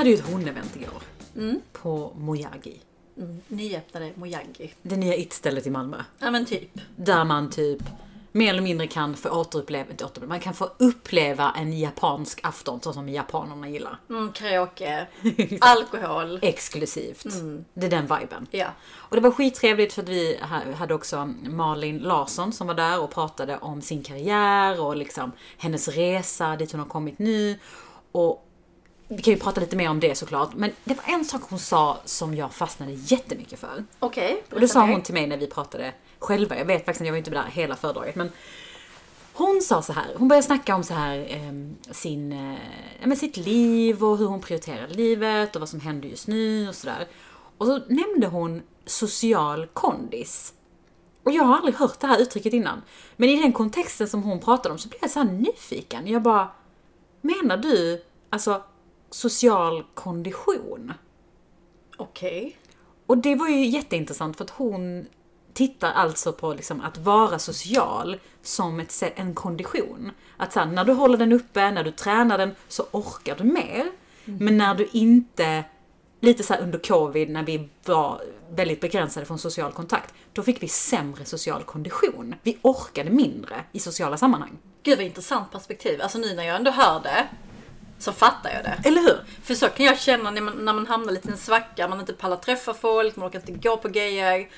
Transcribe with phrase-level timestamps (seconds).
[0.00, 1.02] hade ju ett hon-event igår.
[1.72, 2.80] På Mojagi.
[3.18, 4.74] Mm, nyöppnade Mojagi.
[4.82, 5.96] Det nya it-stället i Malmö.
[6.18, 6.70] Ja men typ.
[6.96, 7.78] Där man typ
[8.32, 12.80] mer eller mindre kan få återuppleva, inte återuppleva, man kan få uppleva en japansk afton
[12.80, 13.98] så som japanerna gillar.
[14.10, 15.06] Mm, karaoke,
[15.60, 16.38] alkohol.
[16.42, 17.24] Exklusivt.
[17.74, 18.46] Det är den viben.
[18.50, 18.66] Ja.
[18.92, 23.00] Och det var skittrevligt för att vi ha- hade också Malin Larsson som var där
[23.00, 27.58] och pratade om sin karriär och liksom hennes resa dit hon har kommit nu.
[28.12, 28.46] Och
[29.10, 30.54] vi kan ju prata lite mer om det såklart.
[30.54, 33.84] Men det var en sak hon sa som jag fastnade jättemycket för.
[33.98, 34.42] Okej.
[34.52, 36.58] Och det sa hon till mig när vi pratade själva.
[36.58, 38.16] Jag vet faktiskt jag var inte där hela föredraget.
[38.16, 38.30] Men
[39.32, 42.58] hon sa så här, hon började snacka om så här ehm, sin, eh,
[43.04, 46.74] men sitt liv och hur hon prioriterar livet och vad som händer just nu och
[46.74, 47.06] sådär.
[47.58, 50.52] Och så nämnde hon social kondis.
[51.22, 52.82] Och jag har aldrig hört det här uttrycket innan.
[53.16, 56.06] Men i den kontexten som hon pratade om så blev jag så nyfiken.
[56.06, 56.48] Jag bara,
[57.20, 58.62] menar du alltså
[59.10, 60.92] social kondition?
[61.96, 62.56] Okej.
[63.06, 65.06] Och det var ju jätteintressant för att hon
[65.52, 70.10] tittar alltså på liksom att vara social som ett, en kondition.
[70.36, 73.44] Att så här, när du håller den uppe, när du tränar den så orkar du
[73.44, 73.90] mer.
[74.24, 75.64] Men när du inte,
[76.20, 80.62] lite så här under covid när vi var väldigt begränsade från social kontakt, då fick
[80.62, 82.34] vi sämre social kondition.
[82.42, 84.58] Vi orkade mindre i sociala sammanhang.
[84.82, 86.02] Gud vad intressant perspektiv.
[86.02, 87.28] Alltså nu när jag ändå hör det
[88.00, 88.88] så fattar jag det.
[88.88, 89.24] Eller hur?
[89.42, 92.00] För så kan jag känna när man, när man hamnar lite i en svacka, man
[92.00, 94.48] inte pallar träffa folk, man orkar inte gå på grejer.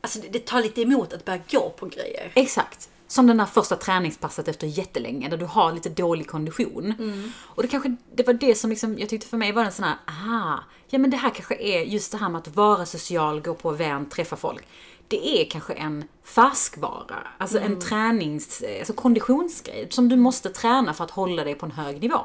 [0.00, 2.32] Alltså det, det tar lite emot att börja gå på grejer.
[2.34, 2.88] Exakt.
[3.08, 6.94] Som den där första träningspasset efter jättelänge, där du har lite dålig kondition.
[7.42, 9.84] Och det kanske, det var det som liksom, jag tyckte för mig var en sån
[9.84, 13.40] här, aha, ja men det här kanske är just det här med att vara social,
[13.40, 14.66] gå på event, träffa folk.
[15.08, 21.04] Det är kanske en färskvara, alltså en tränings, alltså konditionsgrej som du måste träna för
[21.04, 22.20] att hålla dig på en hög nivå.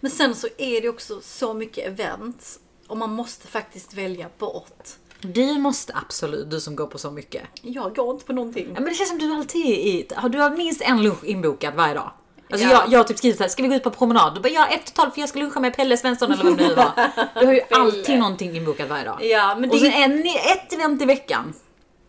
[0.00, 4.88] Men sen så är det också så mycket event och man måste faktiskt välja bort.
[5.20, 7.42] Du måste absolut, du som går på så mycket.
[7.62, 8.66] Jag går inte på någonting.
[8.68, 11.24] Ja, men det känns som du alltid är i, har du har minst en lunch
[11.24, 12.10] inbokad varje dag.
[12.50, 12.72] Alltså Ja.
[12.72, 14.34] jag, jag har typ skrivit såhär, ska vi gå ut på promenad?
[14.34, 16.68] Du bara, ja ett totalt för jag ska luncha med Pelle Svensson eller vem det
[16.68, 16.90] nu var.
[17.40, 19.24] Du har ju alltid någonting inbokat varje dag.
[19.24, 21.54] Ja, men det Och sen en, ett event i veckan.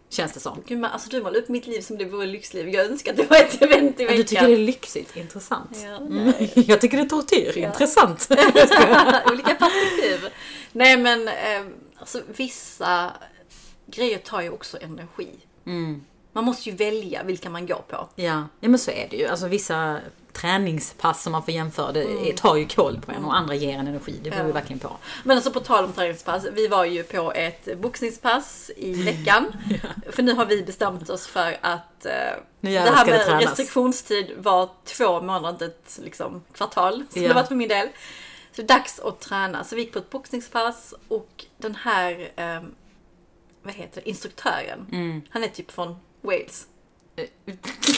[0.10, 0.64] Känns det som.
[0.68, 2.70] Gud, men alltså du målar upp mitt liv som det vore lyxliv.
[2.70, 4.18] Jag önskar att det var ett event i Ja, veckan.
[4.18, 5.78] Du tycker det är lyxigt, intressant.
[5.84, 8.28] Ja, Mm, jag tycker det är tortyr, intressant.
[9.32, 10.30] Olika perspektiv.
[10.72, 11.66] Nej men eh,
[11.96, 13.12] alltså vissa
[13.88, 15.30] grejer tar ju också energi.
[15.66, 16.02] Mm.
[16.36, 18.10] Man måste ju välja vilka man går på.
[18.16, 19.28] Ja, ja men så är det ju.
[19.28, 20.00] Alltså vissa
[20.34, 22.36] träningspass som man får jämföra, det Mm.
[22.36, 24.20] tar ju koll på en och andra ger en energi.
[24.24, 24.92] Det beror ju verkligen på.
[25.24, 26.46] Men alltså på tal om träningspass.
[26.54, 29.46] Vi var ju på ett boxningspass i veckan.
[30.12, 32.12] För nu har vi bestämt oss för att eh,
[32.62, 33.44] det här det med tränas.
[33.44, 37.04] restriktionstid var två månader, inte ett liksom, kvartal.
[37.10, 37.28] Som Ja.
[37.28, 37.88] det varit för min del.
[38.56, 39.64] Så det är dags att träna.
[39.64, 42.62] Så vi gick på ett boxningspass och den här, eh,
[43.64, 44.88] vad heter det, instruktören.
[44.92, 45.22] Mm.
[45.30, 45.96] Han är typ från
[46.26, 46.68] Wales.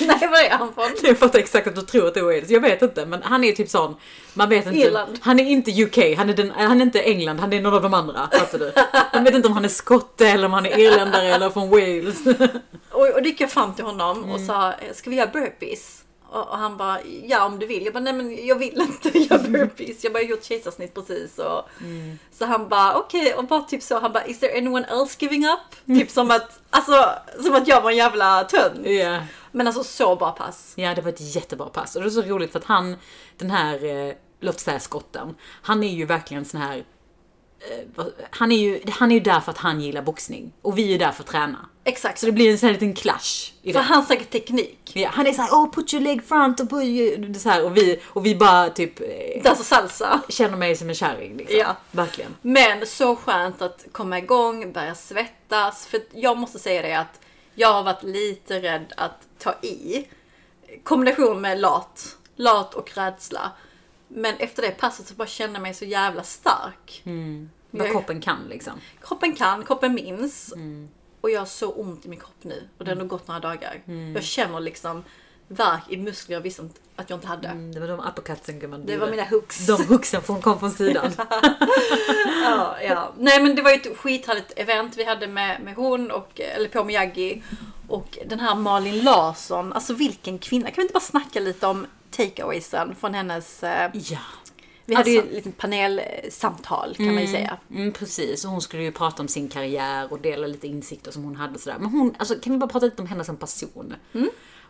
[0.01, 0.85] Nej, var är han från?
[1.03, 2.49] Jag fattar exakt att du tror att det är Wales.
[2.49, 3.95] Jag vet inte, men han är typ sån.
[4.33, 4.79] Man vet inte.
[4.79, 5.17] Irland.
[5.21, 7.81] Han är inte UK, han är, den, han är inte England, han är någon av
[7.81, 8.29] de andra.
[8.31, 8.71] Fattar du?
[9.13, 12.15] Man vet inte om han är skotte eller om han är irländare eller från Wales.
[12.91, 14.31] Och, och då gick jag fram till honom Mm.
[14.31, 15.96] och sa, ska vi göra burpees?
[16.29, 17.85] Och, han bara, ja om du vill.
[17.85, 20.03] Jag bara, nej men jag vill inte göra burpees.
[20.03, 21.39] Jag bara, jag har gjort kejsarsnitt precis.
[21.39, 22.19] Och, Mm.
[22.31, 23.33] Så han bara, okej.
[23.33, 25.59] Och bara typ så, han bara, is there anyone else giving up?
[25.99, 27.09] Typ som att, alltså,
[27.43, 28.87] som att jag var en jävla tönt.
[28.87, 29.19] Ja.
[29.51, 30.73] Men alltså så bra pass.
[30.75, 31.95] Ja, det var ett jättebra pass.
[31.95, 32.95] Och det är så roligt för att han,
[33.37, 36.83] den här, eh, låt säga skotten, han är ju verkligen sån här
[38.29, 40.53] han är, ju, han är ju där för att han gillar boxning.
[40.61, 41.69] Och vi är ju där för att träna.
[41.83, 42.19] Exakt.
[42.19, 43.51] Så det blir en sån här liten clash.
[43.61, 43.85] I För det.
[43.85, 44.91] han säkert teknik.
[44.93, 47.33] Ja, han är såhär, oh put your leg front och put your...
[47.33, 50.21] Så här, och, vi, och vi bara typ eh, Dansa salsa.
[50.29, 51.37] känner mig som en kärring.
[51.37, 51.57] Liksom.
[51.59, 51.75] Ja.
[51.91, 52.35] Verkligen.
[52.41, 55.85] Men så skönt att komma igång, börja svettas.
[55.87, 57.19] För jag måste säga det att
[57.55, 60.07] jag har varit lite rädd att ta i.
[60.83, 62.17] Kombination med lat.
[62.35, 63.51] Lat och rädsla.
[64.07, 67.01] Men efter det passet så bara känner jag mig så jävla stark.
[67.71, 68.73] Vad Jag- kroppen kan liksom.
[69.03, 70.53] Kroppen kan, kroppen minns.
[70.53, 70.89] Mm.
[71.21, 72.67] Och jag har så ont i min kropp nu.
[72.77, 73.81] Och det har nog gått några dagar.
[74.15, 75.03] Jag känner liksom
[75.47, 77.47] värk i muskler jag visste att jag inte hade.
[77.47, 78.85] Mm, det var de uppercutsen gumman.
[78.85, 79.67] Det var mina hooks.
[79.67, 81.11] De hooksen från, kom från sidan.
[82.43, 83.13] Ja, ja.
[83.17, 86.69] Nej men det var ju ett skithärligt event vi hade med, med hon och, eller
[86.69, 87.43] på Miyagi.
[87.87, 90.65] Och den här Malin Larsson, alltså vilken kvinna.
[90.65, 93.63] Kan vi inte bara snacka lite om takeawaysen från hennes...
[93.63, 94.19] Eh, ja.
[94.85, 95.29] vi hade ju Alltså.
[95.29, 97.57] ett litet panelsamtal kan man ju säga.
[97.71, 101.23] Mm, precis, och hon skulle ju prata om sin karriär och dela lite insikter som
[101.23, 101.77] hon hade sådär.
[101.79, 103.93] Men hon, alltså kan vi bara prata lite om henne som person?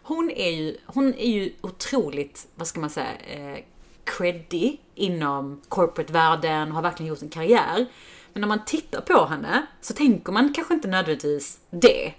[0.04, 3.64] Hon är ju, hon är ju otroligt, vad ska man säga, eh,
[4.04, 7.86] creddig inom corporate-världen och har verkligen gjort en karriär.
[8.34, 12.14] Men när man tittar på henne så tänker man kanske inte nödvändigtvis det.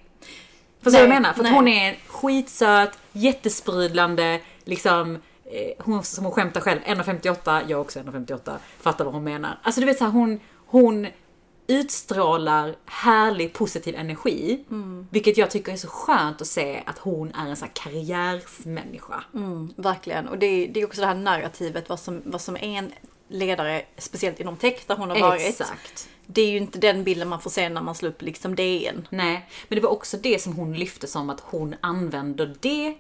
[0.82, 1.32] Förstår du vad jag menar?
[1.32, 8.00] För hon är skitsöt, jättesprudlande, liksom eh, hon som hon skämtar själv, 1,58, jag också
[8.00, 9.59] 1,58, fattar vad hon menar.
[9.62, 11.06] Alltså du vet så här, hon, hon
[11.67, 14.65] utstrålar härlig positiv energi.
[15.11, 19.25] Vilket jag tycker är så skönt att se att hon är en sån här karriärsmänniska.
[19.35, 20.29] Mm, verkligen.
[20.29, 22.93] Och det är, det är också det här narrativet, vad som, vad som är en
[23.29, 25.49] ledare, speciellt inom tech där hon har varit.
[25.49, 26.09] Exakt.
[26.26, 29.09] Det är ju inte den bilden man får se när man slår upp liksom DN.
[29.11, 32.94] Nej, men det var också det som hon lyfte som att hon använder det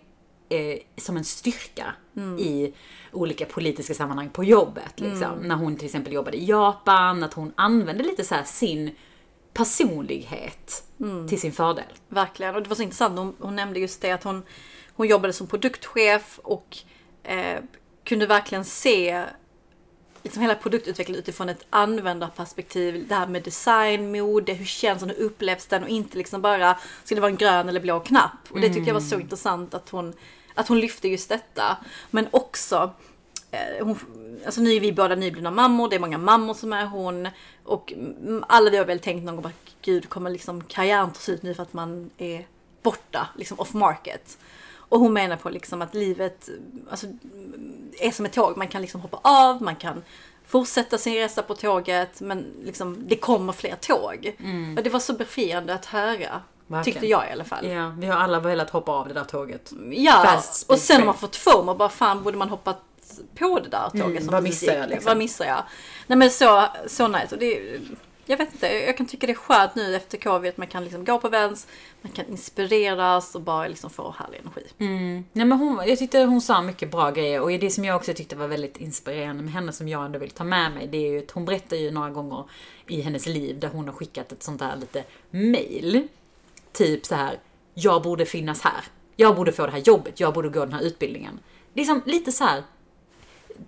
[0.48, 1.94] eh, som en styrka
[2.38, 2.72] i
[3.12, 5.00] olika politiska sammanhang på jobbet.
[5.00, 5.38] Liksom.
[5.38, 8.90] När hon till exempel jobbade i Japan, att hon använde lite så här sin
[9.52, 10.84] personlighet
[11.28, 11.84] till sin fördel.
[12.08, 12.54] Verkligen.
[12.54, 14.42] Och det var så intressant, hon, hon nämnde just det att hon,
[14.94, 16.78] hon jobbade som produktchef och
[17.22, 17.60] eh,
[18.04, 19.24] kunde verkligen se
[20.28, 23.08] liksom hela produktutvecklingen utifrån ett användarperspektiv.
[23.08, 26.78] Det här med design, mode, hur känns den, hur upplevs den och inte liksom bara
[27.04, 28.50] ska det vara en grön eller blå knapp.
[28.50, 30.14] Och det tyckte jag var så intressant att hon,
[30.54, 31.76] att hon lyfte just detta.
[32.10, 32.92] Men också
[33.50, 33.98] eh, hon,
[34.46, 37.28] alltså nu är vi båda nyblivna mammor, det är många mammor som är hon.
[37.64, 41.20] Och mm, alla vi har väl tänkt någon gång att gud kommer liksom karriären ta
[41.20, 42.46] slut nu för att man är
[42.82, 44.38] borta, liksom off market.
[44.88, 46.48] Och hon menar på liksom att livet
[46.90, 47.06] alltså,
[47.98, 50.02] är som ett tåg, man kan liksom hoppa av, man kan
[50.46, 54.36] fortsätta sin resa på tåget men liksom, det kommer fler tåg.
[54.76, 56.42] Och det var så befriande att höra.
[56.66, 56.84] Verkligen.
[56.94, 57.66] Tyckte jag i alla fall.
[57.68, 59.72] Ja, vi har alla velat hoppa av det där tåget.
[59.90, 62.82] Ja, Fast och sen har man fått FOMO och bara fan borde man hoppat
[63.34, 65.08] på det där tåget Mm, som vad missar jag, liksom?
[65.08, 65.62] Vad missar jag?
[66.06, 67.34] Nej men så, så nice.
[67.34, 67.80] Och det,
[68.28, 70.84] jag vet inte, jag kan tycka det är skönt nu efter covid att man kan
[70.84, 71.66] liksom gå på events,
[72.02, 74.62] man kan inspireras och bara liksom få härlig energi.
[74.78, 75.24] Mm.
[75.32, 78.14] Nej, men hon, jag tyckte hon sa mycket bra grejer och det som jag också
[78.14, 81.10] tyckte var väldigt inspirerande med henne som jag ändå vill ta med mig det är
[81.10, 82.44] ju att hon berättar ju några gånger
[82.86, 86.08] i hennes liv där hon har skickat ett sånt där lite mail.
[86.72, 87.38] Typ så här,
[87.74, 88.84] jag borde finnas här.
[89.16, 91.38] Jag borde få det här jobbet, jag borde gå den här utbildningen.
[91.72, 92.62] Det är som lite så här,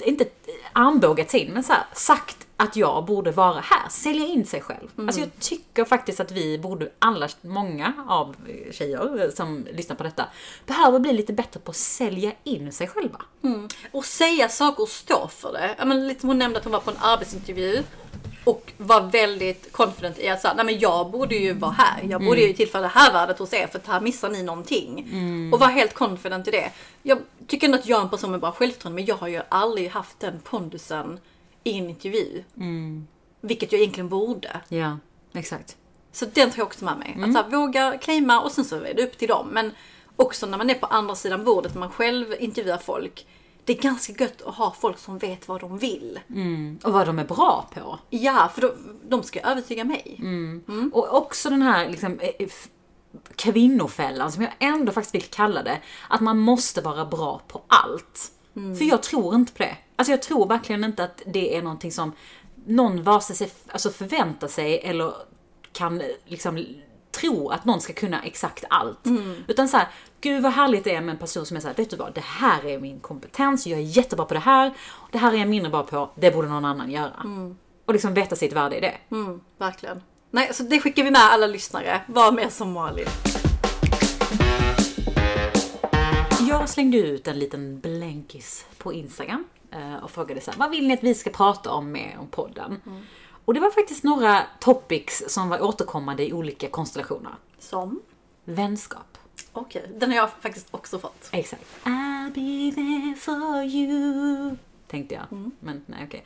[0.04, 0.24] inte
[0.72, 3.88] armbågat in, men så här, sagt att jag borde vara här.
[3.90, 4.88] Sälja in sig själv.
[4.96, 8.36] Alltså jag tycker faktiskt att vi borde, alla, många av
[8.72, 10.26] tjejer som lyssnar på detta,
[10.66, 13.22] behöver bli lite bättre på att sälja in sig själva.
[13.92, 15.84] Och säga saker och stå för det.
[15.84, 17.82] Men lite, hon nämnde att hon var på en arbetsintervju
[18.44, 22.02] och var väldigt confident i att säga, nej men jag borde ju vara här.
[22.10, 25.10] Jag borde ju tillföra det här värdet hos er för att här missar ni någonting.
[25.52, 26.70] Och var helt confident i det.
[27.02, 29.40] Jag tycker ändå att jag är en person med bra självförtroende men jag har ju
[29.48, 31.18] aldrig haft den pondusen
[31.64, 32.44] i en intervju.
[33.40, 34.60] Vilket jag egentligen borde.
[34.68, 34.98] Ja,
[35.32, 35.76] exakt.
[36.12, 37.18] Så den tar jag också med mig.
[37.24, 39.48] Att så här, våga claima och sen så är det upp till dem.
[39.48, 39.70] Men
[40.16, 43.26] också när man är på andra sidan bordet, när man själv intervjuar folk.
[43.64, 46.20] Det är ganska gött att ha folk som vet vad de vill.
[46.84, 47.98] Och vad de är bra på.
[48.10, 48.74] Ja, för då,
[49.08, 50.16] de ska övertyga mig.
[50.92, 52.68] Och också den här liksom, eh, f-
[53.36, 55.78] kvinnofällan som jag ändå faktiskt vill kalla det.
[56.08, 58.32] Att man måste vara bra på allt.
[58.78, 59.76] För jag tror inte på det.
[59.96, 62.12] Alltså jag tror verkligen inte att det är någonting som
[62.66, 65.12] någon vare sig alltså förväntar sig eller
[65.72, 66.66] kan liksom
[67.20, 68.98] tro att någon ska kunna exakt allt.
[69.46, 69.88] Utan så här,
[70.20, 72.14] gud vad härligt det är med en person som är så här, vet du vad,
[72.14, 74.74] det här är min kompetens, jag är jättebra på det här,
[75.12, 77.12] det här är jag mindre bra på, det borde någon annan göra.
[77.86, 78.94] Och liksom veta sitt värde i det.
[79.10, 80.02] Mm, verkligen.
[80.30, 82.00] Nej, så det skickar vi med alla lyssnare.
[82.06, 83.06] Var mer som Malin.
[86.50, 90.88] Jag slängde ut en liten blänkis på Instagram eh, och frågade så här, vad vill
[90.88, 92.80] ni att vi ska prata om med om podden?
[93.44, 97.32] Och det var faktiskt några topics som var återkommande i olika konstellationer.
[97.58, 98.00] Som?
[98.44, 99.18] Vänskap.
[99.52, 101.28] Okej, den har jag faktiskt också fått.
[101.32, 101.64] Exakt.
[101.84, 104.56] I'll be there for you.
[104.90, 105.50] Tänkte jag.
[105.60, 106.24] Men nej okej.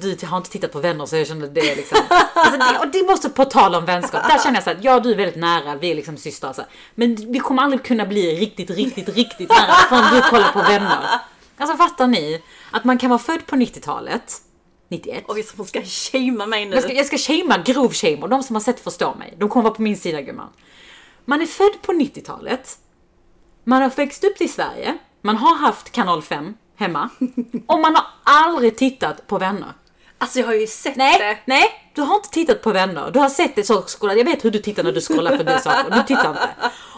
[0.00, 1.98] Du har inte tittat på vänner så jag kände det liksom.
[2.34, 4.22] Alltså, det, och det måste på tal om vänskap.
[4.28, 6.52] Där känner jag så att ja du är väldigt nära, vi är liksom systrar.
[6.52, 6.60] Så.
[6.60, 6.70] här.
[6.94, 10.98] Men vi kommer aldrig kunna bli riktigt, riktigt, riktigt nära förrän du kollar på vänner.
[11.56, 12.42] Alltså fattar ni?
[12.70, 14.42] Att man kan vara född på 90-talet.
[14.88, 15.24] 91.
[15.28, 16.74] Och visst hon ska shamea mig nu.
[16.74, 19.34] Jag ska, jag ska shamea, grov shame och de som har sett förstår mig.
[19.38, 20.48] De kommer vara på min sida gumman.
[21.24, 22.78] Man är född på 90-talet.
[23.64, 24.98] Man har växt upp i Sverige.
[25.22, 27.08] Man har haft kanal 5 hemma.
[27.66, 29.72] Och man har aldrig tittat på vänner.
[30.18, 31.38] Alltså jag har ju sett Nej, det.
[31.44, 31.64] nej,
[31.94, 33.10] du har inte tittat på vänner.
[33.10, 34.18] Du har sett det så scrollat.
[34.18, 35.90] Jag vet hur du tittar när du scrollar förbi saker.
[35.90, 36.48] Du tittar inte.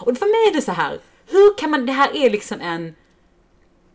[0.05, 0.99] Och för mig är det så här.
[1.27, 2.95] Hur kan man, det här är liksom en,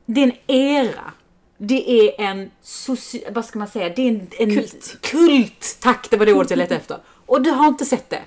[0.06, 1.12] det är en era.
[1.58, 4.96] Det är en, soci, vad ska man säga, det är en, en Kult.
[5.00, 5.76] kult.
[5.80, 6.98] Tack, det var det ordet jag letade efter.
[7.26, 8.22] Och du har inte sett det.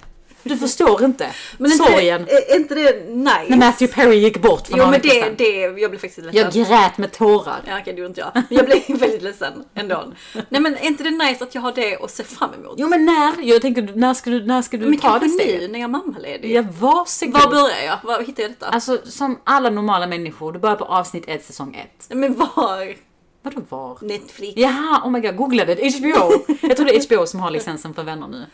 [0.48, 1.32] Du förstår inte.
[1.58, 2.25] Men inte Sorgen.
[2.25, 3.46] Det, är inte det nice?
[3.48, 6.51] När Matthew Perry gick bort för Jo men det, det, jag blev faktiskt ledsen.
[6.56, 7.62] Jag grät med tårar.
[7.68, 8.32] Ja okej det gjorde inte jag.
[8.34, 10.13] Men jag blev väldigt ledsen ändå.
[10.50, 12.75] Nej men är inte det nice att jag har det att se fram emot?
[12.77, 13.34] Jo men när?
[13.42, 15.62] Jag tänker, när ska du, när ska du men ta det kanske steget?
[15.62, 16.51] nu när jag är mammaledig.
[16.51, 17.34] Ja, varsågod.
[17.34, 17.98] Var börjar jag?
[18.04, 18.66] Var hittar jag detta?
[18.66, 22.18] Alltså som alla normala människor, du börjar på avsnitt 1 säsong 1.
[22.18, 22.96] Men var?
[23.42, 23.98] Vadå var?
[24.01, 24.54] Netflix?
[24.58, 25.98] Jaha, oh my god, googlade det.
[25.98, 26.32] HBO.
[26.62, 28.46] Jag tror det är HBO som har licensen för vänner nu.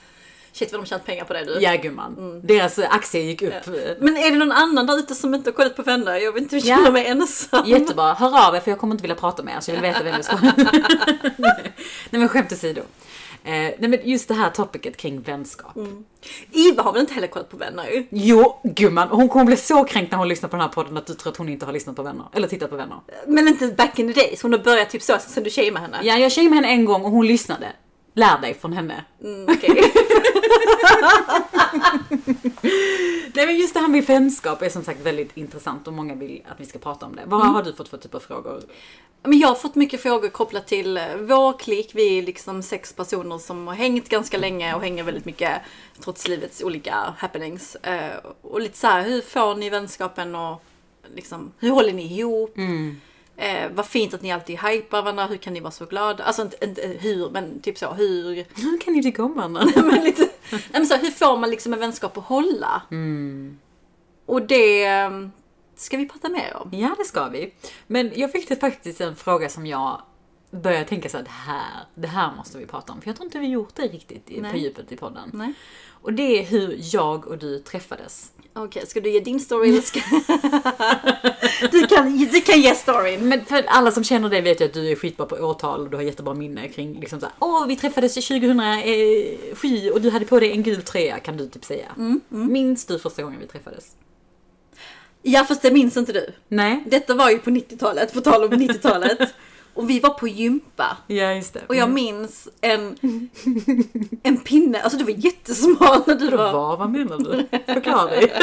[0.53, 1.57] Shit vad de tjänat pengar på det du.
[1.61, 2.41] Ja gumman.
[2.43, 3.53] Deras aktie gick upp.
[3.99, 6.15] Men är det någon annan där ute som inte har kollat på vänner?
[6.17, 6.75] Jag vill inte Ja.
[6.77, 7.65] känna mig ensam.
[7.65, 9.81] Jättebra, hör av er för jag kommer inte vilja prata med er så jag vill
[9.91, 10.35] veta vem vi ska
[12.09, 12.81] Nej men skämt åsido.
[13.45, 15.77] Eh, nej men just det här topicet kring vänskap.
[16.51, 18.07] Iva har väl inte heller kollat på vänner?
[18.09, 21.05] Jo gumman, hon kommer bli så kränkt när hon lyssnar på den här podden att
[21.05, 22.25] du tror att hon inte har lyssnat på vänner.
[22.33, 22.97] Eller tittat på vänner.
[23.27, 24.41] Men inte back in the days.
[24.41, 25.99] Hon har börjat typ så sen du shameade henne.
[26.03, 27.67] Ja, jag shameade henne en gång och hon lyssnade.
[28.13, 29.05] Lär dig från henne.
[29.23, 29.93] Mm, okej.
[33.35, 36.41] Nej men just det här med vänskap är som sagt väldigt intressant och många vill
[36.51, 37.21] att vi ska prata om det.
[37.25, 38.61] Vad har du fått för typ av frågor?
[39.23, 41.91] Men jag har fått mycket frågor kopplat till eh, vår klick.
[41.95, 45.61] Vi är liksom sex personer som har hängt ganska länge och hänger väldigt mycket
[45.99, 47.75] trots livets olika happenings.
[47.75, 50.63] Eh, Och lite så här, hur får ni vänskapen och
[51.15, 52.57] liksom, hur håller ni ihop?
[53.37, 56.23] Eh, vad fint att ni alltid hypar varandra, hur kan ni vara så glada?
[56.23, 58.35] Alltså inte, inte hur, men typ så, hur?
[58.61, 59.65] Hur kan ni tycka om varandra?
[59.75, 62.81] men lite, nej, men så, här, hur får man liksom en vänskap att hålla?
[64.25, 65.09] Och det eh,
[65.75, 66.69] ska vi prata mer om.
[66.73, 67.53] Ja, det ska vi.
[67.87, 70.01] Men jag fick det faktiskt en fråga som jag
[70.51, 73.01] började tänka så här, det här, det här måste vi prata om.
[73.01, 75.29] För jag tror inte vi gjort det riktigt i, på djupet i podden.
[75.33, 75.53] Nej.
[75.89, 78.31] Och det är hur jag och du träffades.
[78.55, 79.99] Okej, ska du ge din story eller ska...
[81.71, 83.29] du, kan, du kan ge storyn.
[83.29, 85.89] Men för alla som känner dig vet ju att du är skitbra på årtal och
[85.89, 90.39] du har jättebra minne kring liksom såhär, åh vi träffades 2007 och du hade på
[90.39, 91.85] dig en gul tröja kan du typ säga.
[92.29, 93.95] Minns du första gången vi träffades?
[95.21, 96.33] Ja, fast det minns inte du.
[96.47, 96.83] Nej?
[96.85, 99.19] Detta var ju på 90-talet, på tal om 90-talet.
[99.75, 100.97] Och vi var på gympa.
[101.07, 101.61] Ja just det.
[101.67, 102.97] Och jag minns en,
[104.23, 106.53] en pinne, alltså du var jättesmal när du var...
[106.53, 107.47] Vad, vad menar du?
[107.73, 108.33] Förklara dig.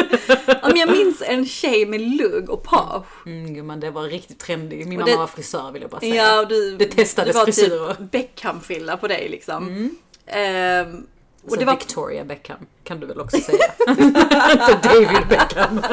[0.47, 3.05] Ja, men jag minns en tjej med lugg och page.
[3.27, 4.89] Mm, gumman, det var riktigt trendigt.
[4.89, 6.15] Min Och mamma det- var frisör vill jag bara säga.
[6.15, 7.95] Ja, och du, Det testades det var frisyrer.
[7.95, 9.91] typ Beckham-frilla på dig liksom.
[10.27, 11.07] Ehm,
[11.45, 13.59] och Så det var Victoria Beckham kan du väl också säga?
[14.53, 15.81] Inte David Beckham.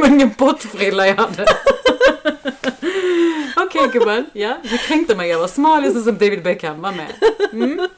[0.00, 1.46] Var ingen pottfrilla jag hade.
[3.56, 5.28] Okej gumman, ja, du kränkte mig.
[5.28, 7.12] Jag var smal, jag som David Beckham var med.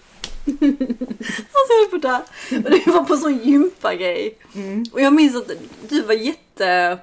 [0.49, 2.21] Alltså jag höll på där.
[2.65, 4.39] Och det var på en sån gympagrej.
[4.55, 4.85] Mm.
[4.93, 5.51] Och jag minns att
[5.89, 6.99] du var jätte...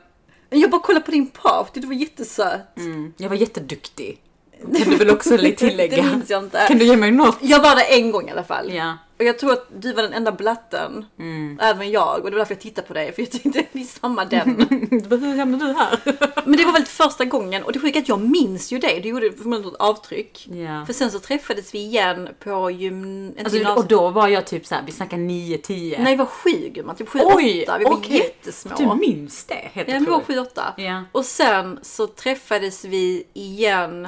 [0.50, 2.78] Jag bara kollade på din page, du var jättesöt.
[2.78, 4.18] Mm, jag var jätteduktig.
[4.62, 5.98] Kan du väl också tillägga?
[5.98, 6.66] Det minns jag inte.
[6.68, 7.38] Kan du ge mig något?
[7.42, 8.74] Jag var där en gång i alla fall.
[8.74, 8.98] Ja.
[9.18, 11.06] Och jag tror att du var den enda blatten.
[11.20, 11.60] Mm.
[11.62, 12.16] Även jag.
[12.24, 13.12] Och det var därför jag tittade på dig.
[13.14, 14.68] För jag tänkte, vi är samma den.
[15.10, 16.00] Hur hamnade du här?
[16.46, 17.64] Men det var väl första gången.
[17.64, 19.00] Och det sjuka är att jag minns ju dig.
[19.02, 20.48] Du gjorde förmodligen ett avtryck.
[20.52, 20.86] Ja.
[20.86, 23.34] För sen så träffades vi igen på gym...
[23.40, 23.78] Alltså, gymnasiet.
[23.84, 25.96] och då var jag typ såhär, vi snackar 9-10.
[26.00, 26.96] Nej, vi var sju gumman.
[26.96, 27.78] Typ sju, Oj, åtta.
[27.78, 28.18] Vi var okej.
[28.18, 28.72] jättesmå.
[28.78, 29.70] Du minns det?
[29.74, 30.28] Helt Ja, vi var otroligt.
[30.28, 30.74] sju, åtta.
[30.78, 31.04] Ja.
[31.12, 34.08] Och sen så träffades vi igen.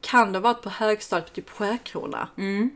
[0.00, 2.28] Kan det ha varit på högstadiet på typ Sjökrona?
[2.38, 2.70] Mm.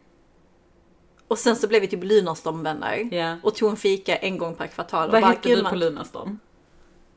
[1.29, 3.09] Och sen så blev vi typ Lunarstorm-vänner.
[3.15, 3.37] Ja.
[3.43, 5.11] Och tog en fika en gång per kvartal.
[5.11, 6.39] Vad hette du på Lunarstorm?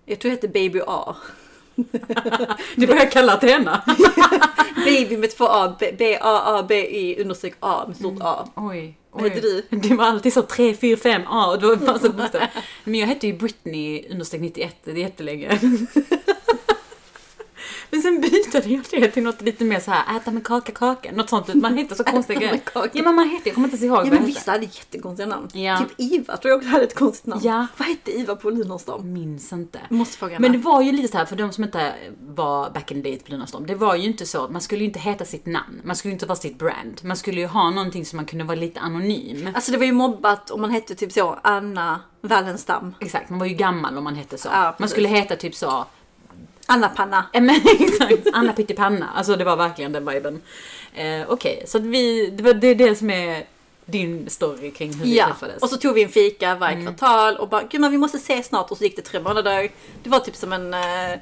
[0.06, 1.16] Jag tror det hette Baby A.
[2.76, 3.82] Det var jag kallat henne.
[4.86, 5.76] Baby med två A.
[5.98, 8.48] B-A-A-B-Y understreck A med stort A.
[8.56, 8.98] Oj.
[9.12, 9.78] Vad heter du?
[9.78, 12.50] Det var alltid så 3, 4, 5 A och det var massa bokstäver.
[12.84, 15.60] Men jag hette ju Britney understreck 91, det är jättelänge.
[17.92, 21.12] Men sen bytte jag det till något lite mer så här äta med kaka kaka.
[21.12, 21.54] Något sånt.
[21.54, 22.62] Man heter så konstiga grejer.
[22.74, 25.28] Ja men man heter, jag kommer inte ens ihåg Ja vad men vissa hade jättekonstiga
[25.28, 25.48] namn.
[25.54, 25.78] Ja.
[25.78, 27.42] Typ Iva tror jag också hade ett konstigt namn.
[27.44, 27.68] Ja.
[27.78, 29.14] Vad hette Iva på Lunarstorm?
[29.14, 29.80] Minns inte.
[29.90, 31.94] Måste fråga Men det var ju lite så här för de som inte
[32.28, 33.66] var back in the days på Lunarstorm.
[33.66, 35.82] Det var ju inte så, man skulle ju inte heta sitt namn.
[35.84, 37.02] Man skulle ju inte vara sitt brand.
[37.04, 39.50] Man skulle ju ha någonting som man kunde vara lite anonym.
[39.56, 42.96] Alltså det var ju mobbat om man hette typ så Anna Wallenstam.
[43.00, 44.50] Exakt, man var ju gammal om man hette så.
[44.52, 45.86] Ja, man skulle heta typ så,
[46.72, 47.26] Anna Panna.
[47.34, 48.28] Ja, men exakt.
[48.34, 49.10] Anna Pyttipanna.
[49.16, 50.42] Alltså det var verkligen den viben.
[50.94, 53.46] Eh, Okej, så att vi, det, var, det är det som är
[53.86, 55.64] din story kring hur vi Ja, träffades.
[55.64, 56.96] och så tog vi en fika varje Mm.
[56.96, 59.72] kvartal och bara gud men vi måste ses snart och så gick det tre månader.
[60.04, 61.20] Det var typ som en eh,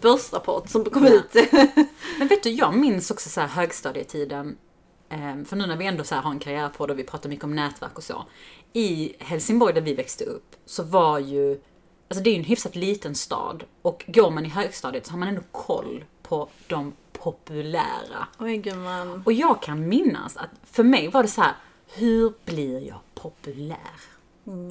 [0.00, 1.12] börsrapport som kom Ja.
[1.12, 1.48] ut.
[2.18, 4.56] Men vet du, jag minns också så här högstadietiden.
[5.10, 7.04] eh, För nu när vi ändå så här har en karriär på det och vi
[7.04, 8.24] pratar mycket om nätverk och så.
[8.72, 11.60] I Helsingborg där vi växte upp så var ju,
[12.12, 13.64] alltså det är ju en hyfsat liten stad.
[13.82, 18.26] Och går man i högstadiet så har man ändå koll på de populära.
[18.38, 19.22] Oj gumman.
[19.26, 21.52] Och jag kan minnas att för mig var det så här,
[21.94, 24.00] hur blir jag populär.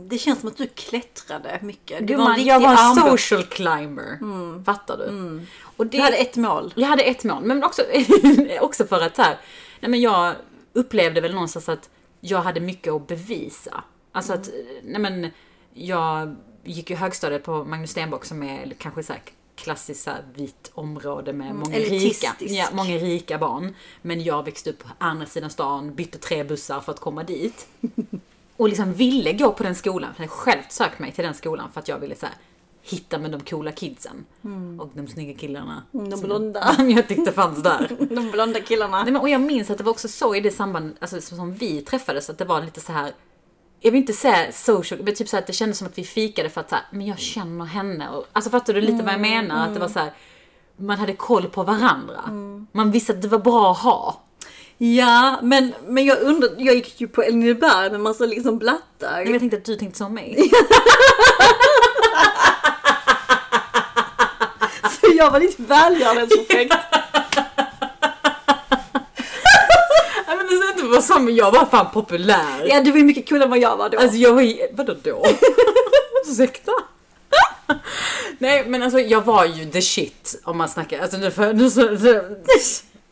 [0.09, 2.07] Det känns som att du klättrade mycket.
[2.07, 4.19] Du var en jag var en social climber.
[4.63, 5.41] Fattar du?
[5.77, 6.73] Och det, Du hade ett mål.
[6.75, 7.81] Jag hade ett mål, men också,
[8.61, 9.37] också för att här,
[9.79, 10.35] nej men jag
[10.73, 13.83] upplevde väl någonstans att jag hade mycket att bevisa.
[14.11, 14.49] Alltså att,
[14.83, 15.31] nej men,
[15.73, 19.21] jag gick ju högstadiet på Magnus Stenbock som är kanske så här
[19.55, 23.75] klassiskt så här vit område med många rika, ja, många rika barn.
[24.01, 27.67] Men jag växte upp på andra sidan stan, bytte tre bussar för att komma dit.
[28.57, 31.71] Och liksom ville gå på den skolan, för jag själv sökt mig till den skolan
[31.73, 32.35] för att jag ville så här,
[32.83, 34.25] hitta med de coola kidsen.
[34.79, 35.83] Och de snygga killarna.
[35.93, 36.75] Mm, de som blonda.
[36.77, 37.97] jag- jag tyckte fanns där.
[38.15, 39.03] De blonda killarna.
[39.03, 41.37] Nej, men, och jag minns att det var också så i det samband, alltså som,
[41.37, 43.11] som vi träffades, att det var lite så här.
[43.83, 46.49] Jag vill inte säga social, men typ så att det kändes som att vi fikade
[46.49, 48.09] för att så här, men jag känner henne.
[48.09, 49.67] Och, alltså fattar du lite vad jag menar?
[49.67, 50.13] Att det var så här,
[50.77, 52.21] man hade koll på varandra.
[52.71, 54.21] Man visste att det var bra att ha.
[54.77, 59.23] Ja, men, men jag undrar, jag gick ju på Elinberg med massa liksom blattar.
[59.23, 60.51] Men jag tänkte att du tänkte som mig.
[65.01, 66.75] Så jag var lite välgörenhetsprojekt.
[70.27, 70.37] Nej
[70.91, 72.65] vara som, jag var fan populär.
[72.67, 73.99] Ja, du var ju mycket coolare än vad jag var då.
[73.99, 75.25] Alltså jag var ju, vadå då?
[76.31, 76.71] Ursäkta?
[78.37, 81.69] Nej men alltså jag var ju the shit om man snackar, alltså nu för, nu
[81.69, 82.21] så, så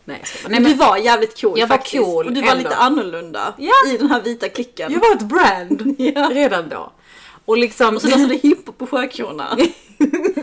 [0.05, 0.23] Nej.
[0.49, 2.03] Nej du men var jävligt cool Jag var faktiskt.
[2.03, 2.63] cool Och du var ändå.
[2.63, 3.73] lite annorlunda Ja.
[3.93, 4.91] i den här vita klicken.
[4.93, 6.29] jag var ett brand Ja.
[6.33, 6.91] redan då.
[7.45, 7.95] Och liksom...
[7.95, 9.57] Och så dansade du hiphop på Sjökrona.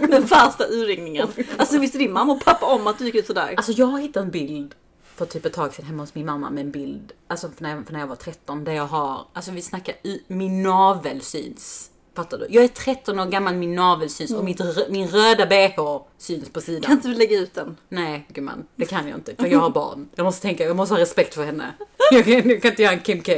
[0.08, 1.28] Den värsta urringningen.
[1.56, 3.54] Alltså visste din mamma och pappa om att du gick ut sådär?
[3.56, 4.74] Alltså jag har hittat en bild
[5.16, 7.70] för typ ett tag sedan hemma hos min mamma med en bild, alltså för när
[7.76, 9.94] jag, för när jag var 13, där jag har, alltså vi snackar,
[10.26, 11.90] min navel syns.
[12.14, 12.46] Fattar du?
[12.50, 16.60] Jag är 13 år gammal, min navel syns och mitt, min röda bh syns på
[16.60, 16.82] sidan.
[16.82, 17.76] Kan inte du lägga ut den?
[17.88, 20.08] Nej gumman, det kan jag inte för jag har barn.
[20.14, 21.74] Jag måste tänka, jag måste ha respekt för henne.
[22.10, 23.32] Jag kan, jag kan inte göra en Kim K.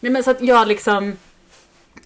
[0.00, 1.16] Nej men så att jag liksom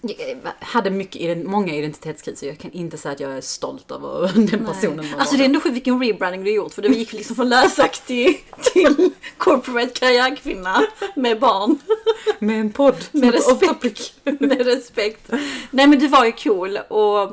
[0.09, 2.47] jag hade mycket, många identitetskriser.
[2.47, 5.43] Jag kan inte säga att jag är stolt över den personen man Alltså det är
[5.43, 5.45] då.
[5.45, 9.99] ändå sjukt vilken rebranding du har gjort för du gick liksom från läsaktig till corporate
[9.99, 11.79] karriärkvinna med barn.
[12.39, 13.05] Med en podd.
[13.11, 14.13] Med respekt.
[14.23, 15.31] med respekt.
[15.71, 17.31] Nej men du var ju cool och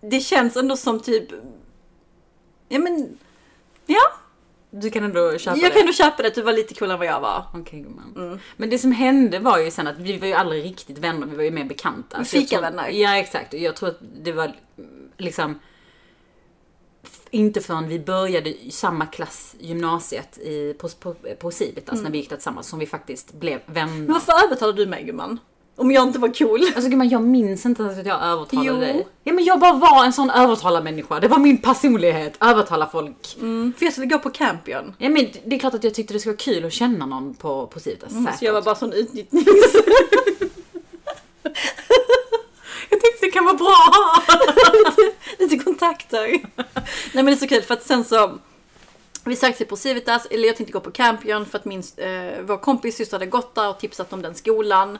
[0.00, 1.28] det känns ändå som typ...
[2.68, 3.18] Ja men...
[3.86, 4.12] Ja,
[4.70, 5.74] Du kan ändå köpa jag det.
[5.74, 7.44] kan ändå köpa det du var lite coolare än vad jag var.
[7.54, 8.14] Okej gumman.
[8.16, 8.38] Mm.
[8.56, 11.36] Men det som hände var ju sen att vi var ju aldrig riktigt vänner, vi
[11.36, 12.16] var ju mer bekanta.
[12.18, 12.88] Jag Fikavänner.
[12.88, 13.52] Ja exakt.
[13.54, 14.52] Jag tror att det var
[15.16, 15.58] liksom
[17.30, 22.04] inte förrän vi började i samma klass gymnasiet i, på, på, på Civitas Mm.
[22.04, 23.92] när vi gick där tillsammans som vi faktiskt blev vänner.
[23.94, 25.38] Men varför övertalade du mig gumman?
[25.78, 26.60] Om jag inte var cool?
[26.74, 28.76] Alltså gumman jag minns inte ens att jag övertalade Jo.
[28.80, 29.06] dig.
[29.24, 31.20] Ja men jag bara var en sån övertalarmänniska.
[31.20, 32.36] Det var min personlighet.
[32.40, 33.36] Övertala folk.
[33.40, 34.94] Mm, för jag skulle gå på Campion.
[34.98, 37.34] Ja men det är klart att jag tyckte det skulle vara kul att känna någon
[37.34, 38.12] på, på Civitas.
[38.12, 38.42] Så säkert.
[38.42, 39.46] jag var bara sån utnyttnings...
[42.90, 44.22] jag tyckte det kan vara bra ha.
[45.38, 46.26] lite kontakter.
[46.26, 46.40] Nej
[47.12, 48.38] men det är så kul för att sen så
[49.24, 52.56] vi sökte på Civitas, eller jag tänkte gå på Campion för att min, eh, vår
[52.56, 54.98] kompis syster hade gått där och tipsat om den skolan.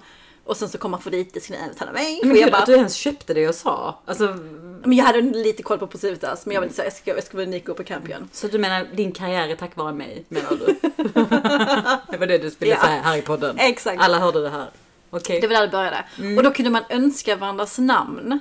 [0.48, 2.20] Och sen så kom Afrodite skulle övertala mig.
[2.22, 3.98] Men och jag kul bara, att du ens köpte det jag sa.
[4.04, 4.36] Alltså,
[4.84, 7.24] men jag hade lite koll på på Civitas men jag lite såhär, jag ska, jag
[7.24, 8.28] ska väl gå på Campion.
[8.32, 10.66] så du menar din karriär är tack vare mig, menar du?
[12.12, 12.80] det var det du skulle Ja.
[12.80, 13.58] säga här i podden.
[13.58, 14.02] Exakt.
[14.02, 14.70] Alla hörde det här.
[15.10, 15.40] Okej.
[15.40, 16.04] Det var där det började.
[16.36, 18.38] Och då kunde man önska varandras namn.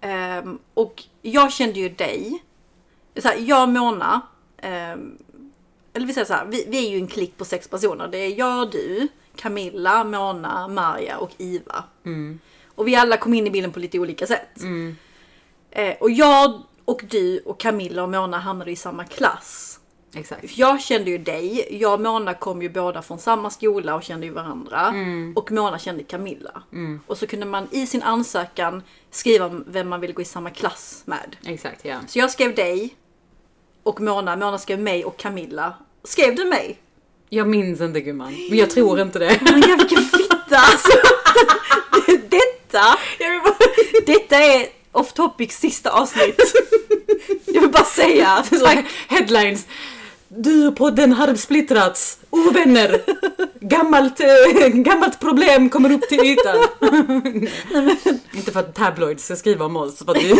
[0.00, 2.42] Ehm, och jag kände ju dig.
[3.16, 4.20] Så här, jag och Mona.
[4.62, 5.18] ehm,
[5.92, 8.08] eller vi säger så här, vi, vi är ju en klick på sex personer.
[8.08, 11.84] Det är jag, du, Camilla, Mona, Maria och Iva.
[12.74, 14.60] Och vi alla kom in i bilden på lite olika sätt.
[15.70, 19.80] Eh, och jag och du och Camilla och Mona hamnade i samma klass.
[20.16, 20.56] Exakt.
[20.56, 24.26] Jag kände ju dig, jag och Mona kom ju båda från samma skola och kände
[24.26, 24.94] ju varandra.
[25.34, 26.62] Och Mona kände Camilla.
[27.06, 31.02] Och så kunde man i sin ansökan skriva vem man ville gå i samma klass
[31.06, 31.36] med.
[31.44, 31.98] Exakt, ja.
[32.06, 32.94] Så jag skrev dig
[33.82, 35.74] och Mona, Mona skrev mig och Camilla.
[36.04, 36.78] Skrev du mig?
[37.34, 39.40] Jag minns inte gumman, men jag tror inte det.
[39.42, 40.98] Men jag vilken fitta alltså!
[42.28, 42.98] Detta,
[44.06, 46.52] detta är off topic sista avsnitt.
[47.46, 48.84] Jag vill bara säga tack.
[49.08, 49.66] Headlines.
[50.28, 52.18] Du podden har splittrats.
[52.30, 53.02] Ovänner.
[53.60, 56.56] Gammalt, eh, gammalt problem kommer upp till ytan.
[58.32, 59.98] Inte för att tabloids ska skriva om oss.
[59.98, 60.34] För att vi...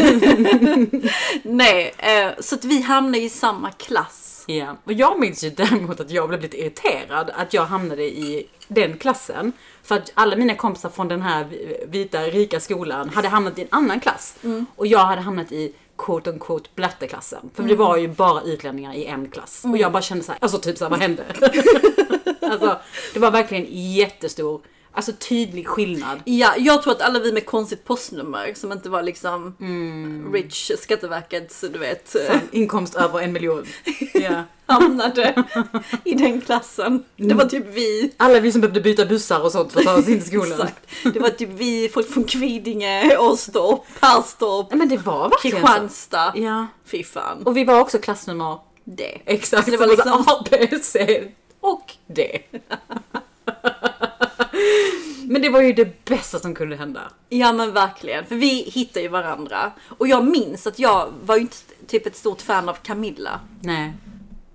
[1.42, 4.23] Nej, eh, så att vi hamnade i samma klass.
[4.46, 4.76] Ja.
[4.85, 8.98] Och jag minns ju däremot att jag blev lite irriterad att jag hamnade i den
[8.98, 9.52] klassen.
[9.83, 11.46] För att alla mina kompisar från den här
[11.87, 14.37] vita rika skolan hade hamnat i en annan klass.
[14.76, 17.50] Och jag hade hamnat i quote on quote blatteklassen.
[17.54, 19.64] För det var ju bara utlänningar i en klass.
[19.64, 21.24] Och jag bara kände så här, alltså typ så här, vad hände?
[22.40, 22.78] alltså
[23.14, 24.61] det var verkligen jättestor
[24.96, 26.20] Alltså tydlig skillnad.
[26.24, 30.33] Ja, jag tror att alla vi med konstigt postnummer som inte var liksom Mm.
[30.33, 32.18] Rich, Skatteverkets, du vet, Så,
[32.52, 33.66] inkomst över en miljon.
[34.14, 34.42] Ja.
[34.66, 35.44] hamnade
[36.04, 37.04] i den klassen.
[37.16, 38.12] Det var typ vi.
[38.16, 40.52] Alla vi som behövde byta bussar och sånt för att ta oss in till skolan.
[40.52, 41.14] Exakt.
[41.14, 45.66] Det var typ vi, folk från Kvidinge, Åstorp, Perstorp, men det var verkligen så.
[45.66, 46.33] Kristianstad.
[46.37, 46.66] Ja.
[46.87, 47.42] Fy fan.
[47.42, 49.18] Och vi var också klassnummer det.
[49.26, 49.64] exakt.
[49.66, 51.24] Det Det var var liksom- A, B, C
[51.61, 52.38] och D.
[55.28, 57.00] men det var ju det bästa som kunde hända.
[57.28, 59.72] Ja men verkligen, för vi hittar ju varandra.
[59.98, 61.56] Och jag minns att jag var ju inte
[61.87, 63.40] typ ett stort fan av Camilla.
[63.60, 63.92] Nej,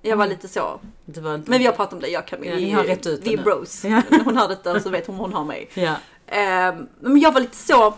[0.02, 0.80] Jag var lite så.
[1.06, 1.50] det var inte...
[1.50, 2.54] Men vi har pratat om det, jag och Camilla.
[2.54, 3.86] Ja, Vi- har rätt ut det Vi är bros.
[3.86, 4.02] Ja.
[4.26, 5.70] Hon hör detta så vet hon hon har mig.
[5.74, 5.96] Ja.
[6.28, 7.94] Ehm, men jag var lite så.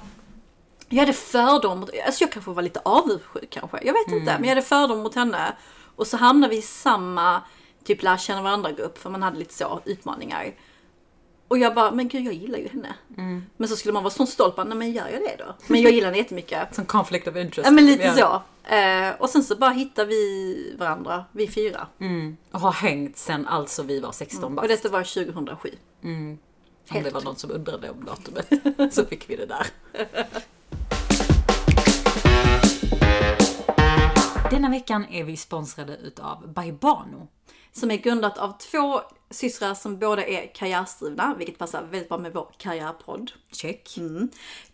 [0.90, 3.78] Jag hade fördom mot, alltså jag kanske var lite avundsjuk kanske.
[3.84, 5.54] Jag vet inte, men jag hade fördom mot henne.
[5.96, 7.42] Och så hamnade vi i samma
[7.84, 10.54] typ lära känna varandra grupp för man hade lite så utmaningar.
[11.52, 12.96] Och jag bara, men gud jag gillar ju henne.
[13.58, 15.56] Men så skulle man vara så stolt, bara, nej men gör jag det då?
[15.68, 16.68] Men jag gillar henne jättemycket.
[16.76, 17.66] Som conflict of interest.
[17.66, 18.44] Ja men lite Ja.
[18.70, 18.74] så.
[18.76, 21.88] Eh, och sen så bara hittar vi varandra, vi fyra.
[22.00, 22.38] Mm.
[22.52, 24.68] Och har hängt sen alltså vi var 16 Och bast.
[24.68, 25.70] detta var 2007.
[26.04, 26.38] Om
[27.04, 28.48] det var någon som undrade om datumet
[28.94, 29.68] så fick vi det där.
[34.52, 37.28] Denna veckan är vi sponsrade utav Baibano.
[37.72, 42.34] Som är grundat av två systrar som båda är karriärstrivna, vilket passar väldigt bra med
[42.34, 43.32] vår karriärpodd.
[43.52, 43.96] Check.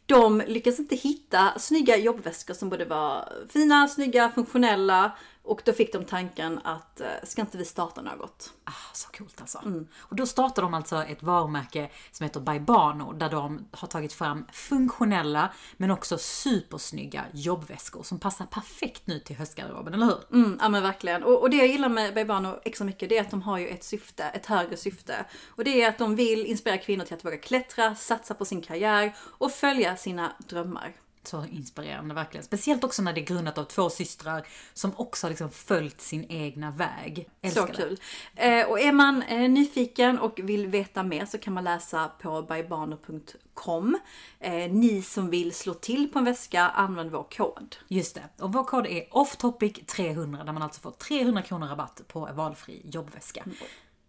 [0.05, 5.11] De lyckas inte hitta snygga jobbväskor som både var fina, snygga, funktionella
[5.47, 8.53] och då fick de tanken att eh, ska inte vi starta något?
[8.63, 9.61] Ah, så coolt alltså.
[9.97, 14.45] Och då startar de alltså ett varumärke som heter Baibano där de har tagit fram
[14.51, 20.39] funktionella men också supersnygga jobbväskor som passar perfekt nu till höstgarderoben, eller hur?
[20.39, 21.23] Mm, ja men verkligen.
[21.23, 23.67] Och, och det jag gillar med Baibano extra mycket det är att de har ju
[23.67, 25.25] ett syfte, ett högre syfte.
[25.47, 28.61] Och det är att de vill inspirera kvinnor till att våga klättra, satsa på sin
[28.61, 30.93] karriär och följa sina drömmar.
[31.27, 32.43] Så inspirerande verkligen.
[32.43, 36.25] Speciellt också när det är grundat av två systrar som också har liksom följt sin
[36.29, 37.29] egna väg.
[37.41, 37.99] Älskar Så kul.
[38.35, 42.41] Eh, och är man eh, nyfiken och vill veta mer så kan man läsa på
[42.41, 43.99] bybano.com.
[44.39, 47.75] Eh, ni som vill slå till på en väska, använd vår kod.
[47.87, 48.43] Just det.
[48.43, 53.43] Och vår kod är offtopic300 där man alltså får 300 kronor rabatt på valfri jobbväska.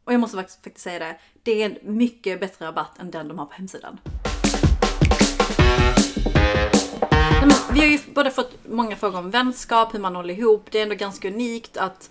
[0.04, 3.28] Och jag måste faktiskt, faktiskt säga det, det är en mycket bättre rabatt än den
[3.28, 4.00] de har på hemsidan.
[7.40, 10.66] Nej, men vi har ju både fått många frågor om vänskap, hur man håller ihop.
[10.70, 12.10] Det är ändå ganska unikt att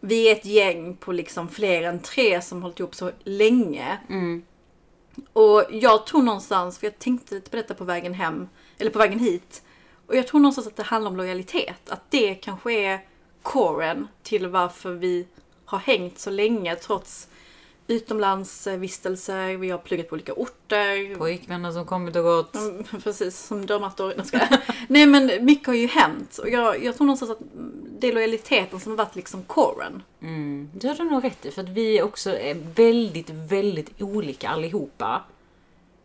[0.00, 3.98] vi är ett gäng på liksom fler än tre som hållit ihop så länge.
[5.32, 8.98] Och jag tror någonstans, för jag tänkte lite på detta på vägen hem, eller på
[8.98, 9.62] vägen hit.
[10.06, 11.90] Och jag tror någonstans att det handlar om lojalitet.
[11.90, 13.00] Att det kanske är
[13.42, 15.26] coren till varför vi
[15.64, 17.28] har hängt så länge trots
[17.88, 21.14] utomlandsvistelser, vi har pluggat på olika orter.
[21.14, 22.54] Pojkvänner som kommit och gått.
[22.54, 24.14] Mm, Precis, som dörrmattor.
[24.88, 26.38] Nej, men mycket har ju hänt.
[26.38, 27.40] Och jag, jag tror någonstans att
[27.98, 30.02] det är lojaliteten som har varit liksom coren.
[30.22, 34.48] Mm, det har du nog rätt i, för att vi också är väldigt, väldigt olika
[34.48, 35.22] allihopa.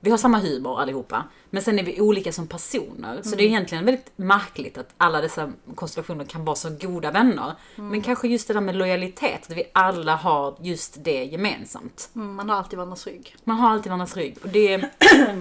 [0.03, 3.21] Vi har samma humor allihopa, men sen är vi olika som personer.
[3.23, 7.53] Så det är egentligen väldigt märkligt att alla dessa konstellationer kan vara så goda vänner.
[7.75, 12.09] Men kanske just det där med lojalitet, att vi alla har just det gemensamt.
[12.15, 13.35] Mm, man har alltid varandras rygg.
[13.43, 14.37] Man har alltid varandras rygg.
[14.43, 14.89] Och det,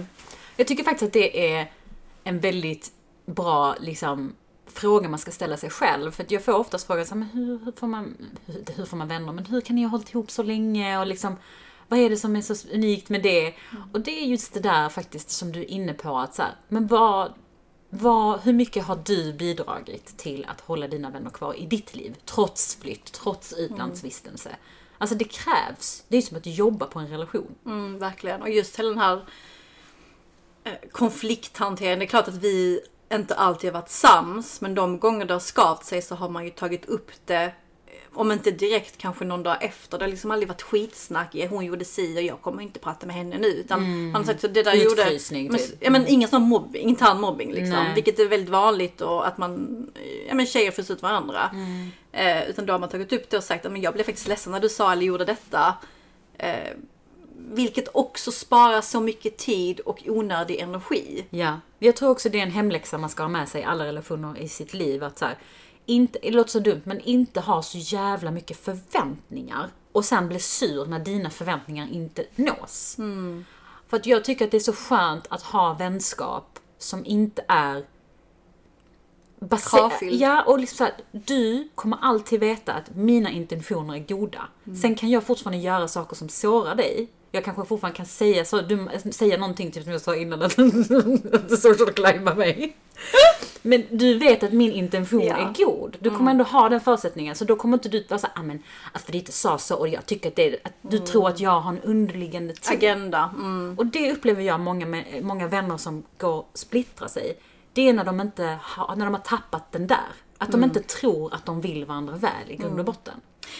[0.57, 1.71] jag tycker faktiskt att det är
[2.23, 2.91] en väldigt
[3.25, 4.33] bra liksom,
[4.67, 6.11] fråga man ska ställa sig själv.
[6.11, 8.97] För jag får oftast frågan så här, men hur, hur, får man, hur, hur får
[8.97, 9.33] man vänner?
[9.33, 10.99] Men hur kan ni ha hållit ihop så länge?
[10.99, 11.35] Och liksom,
[11.91, 13.53] vad är det som är så unikt med det?
[13.93, 16.51] Och det är just det där faktiskt som du är inne på att så här,
[16.67, 17.33] men vad,
[17.89, 22.17] vad, hur mycket har du bidragit till att hålla dina vänner kvar i ditt liv?
[22.25, 24.55] Trots flytt, trots utlandsvistelse.
[24.97, 26.03] Alltså det krävs.
[26.07, 27.55] Det är som att jobba på en relation.
[27.65, 28.41] Mm, verkligen.
[28.41, 29.25] Och just hela den här
[30.63, 31.99] eh, konflikthanteringen.
[31.99, 32.81] Det är klart att vi
[33.13, 36.43] inte alltid har varit sams, men de gånger det har skavt sig så har man
[36.43, 37.53] ju tagit upp det
[38.13, 39.97] om inte direkt kanske någon dag efter.
[39.97, 41.35] Det har liksom aldrig varit skitsnack.
[41.49, 43.47] Hon gjorde si och jag kommer inte prata med henne nu.
[43.47, 45.01] Utan man har sagt så det där gjorde...
[45.01, 45.77] Utfrysning, Men, typ.
[45.79, 47.83] ja, men ingen sån mobbing, intern mobbing liksom.
[47.83, 47.93] Nej.
[47.95, 49.85] Vilket är väldigt vanligt och att man,
[50.27, 51.51] ja men tjejer fryser ut varandra.
[52.11, 54.27] Eh, utan då har man tagit upp det och sagt att men jag blev faktiskt
[54.27, 55.75] ledsen när du sa eller gjorde detta.
[56.37, 56.73] Eh,
[57.53, 61.25] vilket också sparar så mycket tid och onödig energi.
[61.29, 63.85] Ja, jag tror också det är en hemläxa man ska ha med sig i alla
[63.85, 65.03] relationer i sitt liv.
[65.03, 65.37] Att så här,
[65.85, 69.69] inte, det låter så dumt, men inte ha så jävla mycket förväntningar.
[69.91, 72.97] Och sen bli sur när dina förväntningar inte nås.
[73.87, 77.85] För att jag tycker att det är så skönt att ha vänskap som inte är
[79.49, 80.21] Kravfylld.
[80.21, 84.47] Ja, och liksom så här, du kommer alltid veta att mina intentioner är goda.
[84.81, 87.07] Sen kan jag fortfarande göra saker som sårar dig.
[87.31, 90.55] Jag kanske fortfarande kan säga så, du, säga någonting typ som jag sa innan att
[90.55, 92.75] du social climbar mig.
[93.61, 95.35] Men du vet att min intention Ja.
[95.35, 95.97] är god.
[95.99, 97.35] Du kommer ändå ha den förutsättningen.
[97.35, 98.63] Så då kommer inte du vara såhär, ah, men
[98.93, 101.71] Afrodite sa så och jag tycker att det är, att du tror att jag har
[101.71, 102.75] en underliggande tro.
[102.75, 103.33] Agenda.
[103.37, 103.75] Mm.
[103.77, 107.37] Och det upplever jag många, många vänner som går splittrar sig.
[107.73, 110.07] Det är när de inte har, när de har tappat den där.
[110.37, 113.13] Att de inte tror att de vill varandra väl i grund och botten.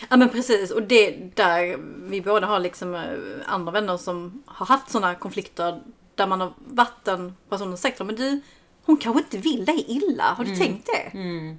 [0.10, 1.78] Ja men precis och det där
[2.10, 3.02] vi båda har liksom eh,
[3.46, 5.82] andra vänner som har haft sådana konflikter
[6.16, 8.42] där man har varit en person och sagt men du
[8.86, 11.12] hon kanske inte vill dig illa, har du tänkt det?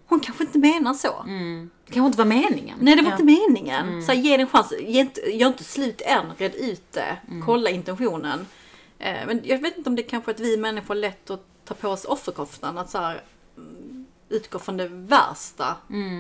[0.06, 1.24] Hon kanske inte menar så.
[1.86, 2.78] Det kanske inte var meningen.
[2.80, 3.14] Nej det var Ja.
[3.18, 4.02] inte meningen.
[4.02, 7.16] Så här, ge det en chans, ge inte, gör inte slut än, red ut det,
[7.46, 8.46] kolla intentionen.
[8.98, 11.44] Eh, men jag vet inte om det är kanske att vi människor har lätt att
[11.64, 13.22] ta på oss offerkoftan, att så här,
[13.56, 13.91] mm,
[14.32, 15.76] utgå från det värsta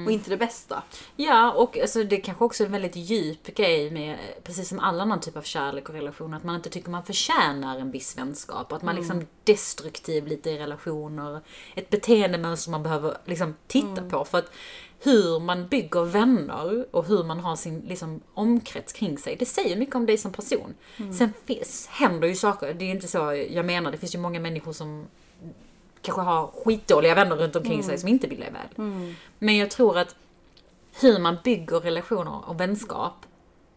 [0.06, 0.82] och inte det bästa.
[1.16, 5.00] Ja, och alltså, det kanske också är en väldigt djup grej med, precis som all
[5.00, 8.72] annan typ av kärlek och relation, att man inte tycker man förtjänar en viss vänskap.
[8.72, 11.40] Att man liksom är destruktiv lite i relationer.
[11.74, 14.24] Ett beteendemönster man behöver liksom titta på.
[14.24, 14.50] För att
[15.04, 19.76] hur man bygger vänner och hur man har sin liksom, omkrets kring sig, det säger
[19.76, 20.74] mycket om dig som person.
[21.18, 24.40] Sen finns, händer ju saker, det är inte så jag menar, det finns ju många
[24.40, 25.06] människor som
[26.02, 28.84] kanske har skitdåliga vänner runt omkring sig som inte vill dig väl.
[29.38, 30.16] Men jag tror att
[31.00, 33.14] hur man bygger relationer och vänskap,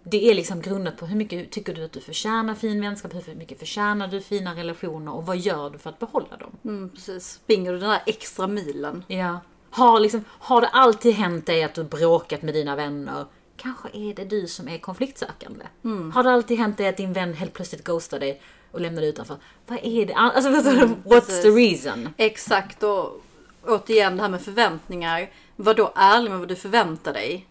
[0.04, 3.36] det är liksom grundat på hur mycket tycker du att du förtjänar fin vänskap, hur
[3.36, 6.52] mycket förtjänar du fina relationer och vad gör du för att behålla dem?
[6.64, 7.30] Mm, precis.
[7.30, 9.04] Springer du den där extra milen?
[9.08, 9.40] Ja.
[9.70, 13.26] Har, liksom, har det alltid hänt dig att du bråkat med dina vänner?
[13.58, 15.66] Kanske är det du som är konfliktsökande.
[16.14, 18.42] Har det alltid hänt dig att din vän helt plötsligt ghostar dig
[18.76, 19.38] och lämnar dig utanför?
[19.68, 20.14] Vad är det?
[20.14, 22.10] Alltså, what's the reason?
[22.18, 23.22] Exakt och
[23.68, 25.30] återigen det här med förväntningar.
[25.56, 27.48] Var då ärlig med vad du förväntar dig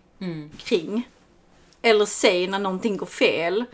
[0.57, 1.09] kring.
[1.83, 3.65] Eller säg när någonting går fel.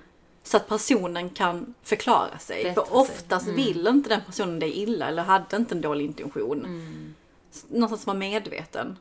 [0.42, 2.64] Så att personen kan förklara sig.
[2.64, 6.66] Bättre För oftast vill inte den personen dig illa eller hade inte en dålig intention.
[7.68, 8.96] Någonstans vara medveten.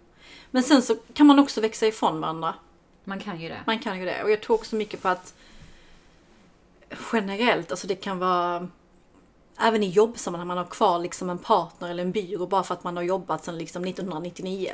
[0.52, 2.54] Men sen så kan man också växa ifrån varandra.
[3.04, 3.60] Man kan ju det.
[3.66, 4.24] Man kan ju det.
[4.24, 5.34] Och jag tror också mycket på att
[7.14, 8.68] generellt, alltså det kan vara
[9.62, 12.84] även i jobbsammanhang, man har kvar liksom en partner eller en byrå bara för att
[12.84, 14.72] man har jobbat sedan liksom 1999.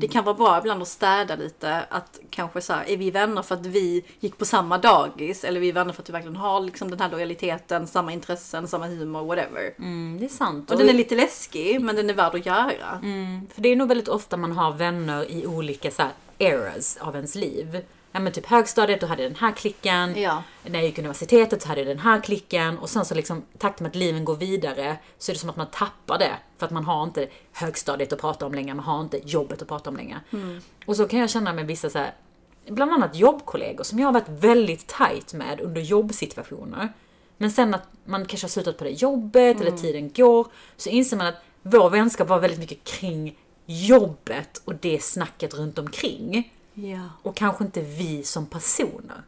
[0.00, 3.42] Det kan vara bra ibland att städa lite, att kanske så här, är vi vänner
[3.42, 5.44] för att vi gick på samma dagis?
[5.44, 8.68] Eller är vi vänner för att vi verkligen har liksom den här lojaliteten, samma intressen,
[8.68, 9.74] samma humor, whatever.
[9.78, 10.70] Mm, det är sant.
[10.70, 13.00] Och den är lite läskig, men den är värd att göra.
[13.02, 16.96] Mm, för det är nog väldigt ofta man har vänner i olika så här, eras
[17.00, 17.82] av ens liv.
[18.16, 20.20] Ja men typ högstadiet, då hade jag den här klicken.
[20.20, 20.42] Ja.
[20.64, 22.78] När jag gick universitetet så hade jag den här klicken.
[22.78, 25.56] Och sen så liksom, takt med att liven går vidare, så är det som att
[25.56, 26.32] man tappar det.
[26.58, 29.68] För att man har inte högstadiet att prata om längre, man har inte jobbet att
[29.68, 30.20] prata om längre.
[30.86, 32.14] Och så kan jag känna med vissa så här,
[32.68, 36.92] bland annat jobbkollegor som jag har varit väldigt tight med under jobbsituationer.
[37.36, 41.16] Men sen att man kanske har slutat på det jobbet eller tiden går, så inser
[41.16, 46.52] man att vår vänskap var väldigt mycket kring jobbet och det snacket runt omkring.
[46.78, 47.08] Ja.
[47.22, 49.22] Och kanske inte vi som personer.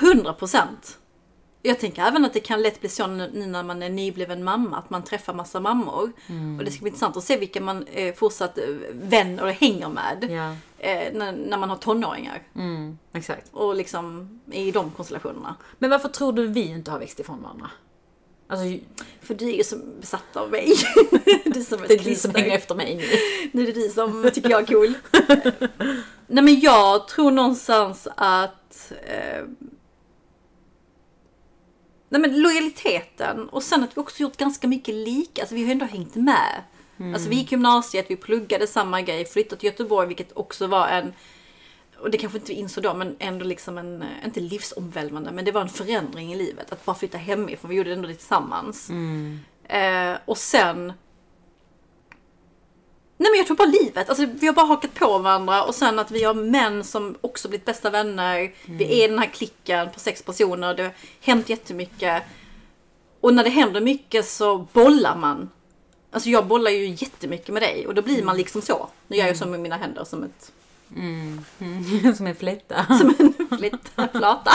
[0.00, 0.98] 100 procent.
[1.64, 4.76] Jag tänker även att det kan lätt bli så nu när man är nybliven mamma,
[4.78, 6.12] att man träffar massa mammor.
[6.58, 9.88] Och det ska bli intressant att se vilka man eh, fortsatt eh, vänner och hänger
[9.88, 10.24] med.
[10.78, 12.42] Eh, när, när man har tonåringar.
[12.54, 13.48] mm, exakt.
[13.52, 15.56] Och liksom i de konstellationerna.
[15.78, 17.70] Men varför tror du vi inte har växt ifrån varandra?
[18.52, 18.80] Alltså, det
[19.20, 20.72] För du är ju så besatt av mig.
[21.44, 23.04] du som ett är du som hänger efter mig nu.
[23.52, 24.94] Nu är det du som tycker jag är cool.
[26.26, 29.44] Nej men jag tror någonstans att eh,
[32.08, 35.42] Nej men lojaliteten och sen att vi också gjort ganska mycket lika.
[35.42, 36.62] Alltså vi har ändå hängt med.
[37.14, 41.12] Alltså vi gick gymnasiet, vi pluggade samma grej, flyttade till Göteborg vilket också var en
[42.02, 45.44] och det kanske inte vi insåg då, men ändå liksom en, eh, inte livsomvälvande, men
[45.44, 46.72] det var en förändring i livet.
[46.72, 48.90] Att bara flytta hemifrån, vi gjorde det ändå det tillsammans.
[49.68, 50.92] Eh, och sen
[53.16, 55.98] Nej men jag tror bara livet, alltså vi har bara hakat på varandra och sen
[55.98, 58.54] att vi har män som också blivit bästa vänner.
[58.66, 62.22] Vi är den här klicken på sex personer, det har hänt jättemycket.
[63.20, 65.50] Och när det händer mycket så bollar man.
[66.10, 68.88] Alltså jag bollar ju jättemycket med dig och då blir man liksom så.
[69.08, 70.52] Nu gör jag så med mina händer som ett
[72.16, 72.86] som en flätta.
[72.86, 74.50] som en flitta, flata,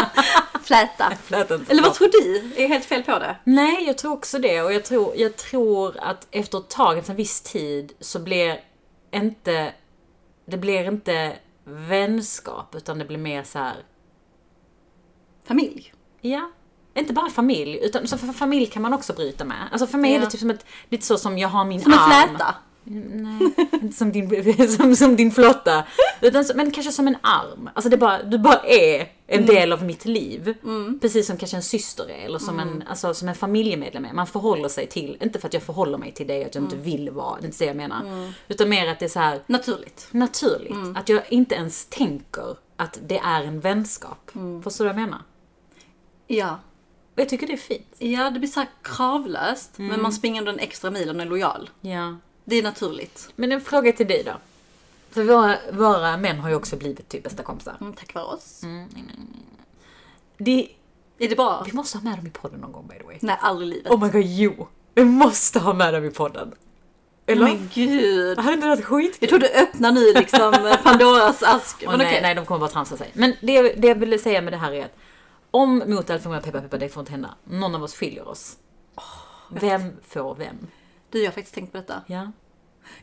[0.63, 1.11] fläta.
[1.23, 1.65] Fläten.
[1.69, 2.53] Eller vad tror du?
[2.63, 3.35] Är helt fel på det?
[3.43, 4.61] Nej, jag tror också det.
[4.61, 8.59] Och jag tror, jag tror att efter ett tag, efter en viss tid, så blir
[9.11, 9.73] inte...
[10.45, 13.75] Det blir inte vänskap, utan det blir mer så här.
[15.47, 15.93] Familj.
[16.21, 16.51] Ja.
[16.95, 19.57] Inte bara familj, utan så för familj kan man också bryta med.
[19.71, 20.25] Alltså för mig är Ja.
[20.25, 22.29] det typ som ett, lite så som jag har min Som en arm.
[22.29, 22.55] fläta.
[22.89, 25.83] Nej, inte som din, som, som din flotta.
[26.21, 27.69] Utan, men kanske som en arm.
[27.73, 30.53] Alltså det bara, du bara är En del av mitt liv.
[30.63, 30.99] Mm.
[30.99, 34.13] Precis som kanske en syster är eller som, en, alltså, som en familjemedlem är.
[34.13, 36.73] Man förhåller sig till, inte för att jag förhåller mig till dig att jag Mm.
[36.73, 38.31] inte vill vara, det är inte det jag menar.
[38.47, 40.07] Utan mer att det är så här Naturligt.
[40.11, 40.71] naturligt.
[40.71, 40.95] Mm.
[40.95, 44.31] Att jag inte ens tänker att det är en vänskap.
[44.35, 44.63] Mm.
[44.63, 45.21] Förstår du vad jag menar?
[46.27, 46.59] Ja.
[47.15, 47.95] Och jag tycker det är fint.
[47.97, 51.29] Ja, det blir så här kravlöst, men man springer ändå den extra milen och är
[51.29, 51.69] lojal.
[51.81, 52.15] Ja.
[52.49, 53.29] Det är naturligt.
[53.35, 54.31] Men en fråga till dig då.
[55.09, 57.77] För våra, våra män har ju också blivit typ bästa kompisar.
[57.81, 58.61] Mm, tack vare oss.
[60.37, 60.69] Det,
[61.17, 61.63] Är det bra?
[61.65, 63.17] vi måste ha med dem i podden någon gång by the way.
[63.21, 63.91] Nej, aldrig i livet.
[63.91, 64.67] Oh my god, jo!
[64.93, 66.51] Vi måste ha med dem i podden.
[67.25, 67.43] Eller?
[67.45, 68.37] Men gud.
[68.37, 69.17] Det hade inte varit skitkul?
[69.19, 71.83] Jag tror du öppnar nu liksom Pandoras ask.
[71.87, 72.21] Men nej, okej.
[72.21, 73.11] nej, de kommer bara tramsa sig.
[73.13, 74.95] Men det, det jag ville säga med det här är att
[75.51, 77.35] om mot all förmodan, peppa peppa, det får inte hända.
[77.43, 78.57] Någon av oss skiljer oss.
[79.49, 80.67] vem får vem?
[81.17, 82.01] Du, jag har faktiskt tänkt på detta.
[82.07, 82.31] Ja.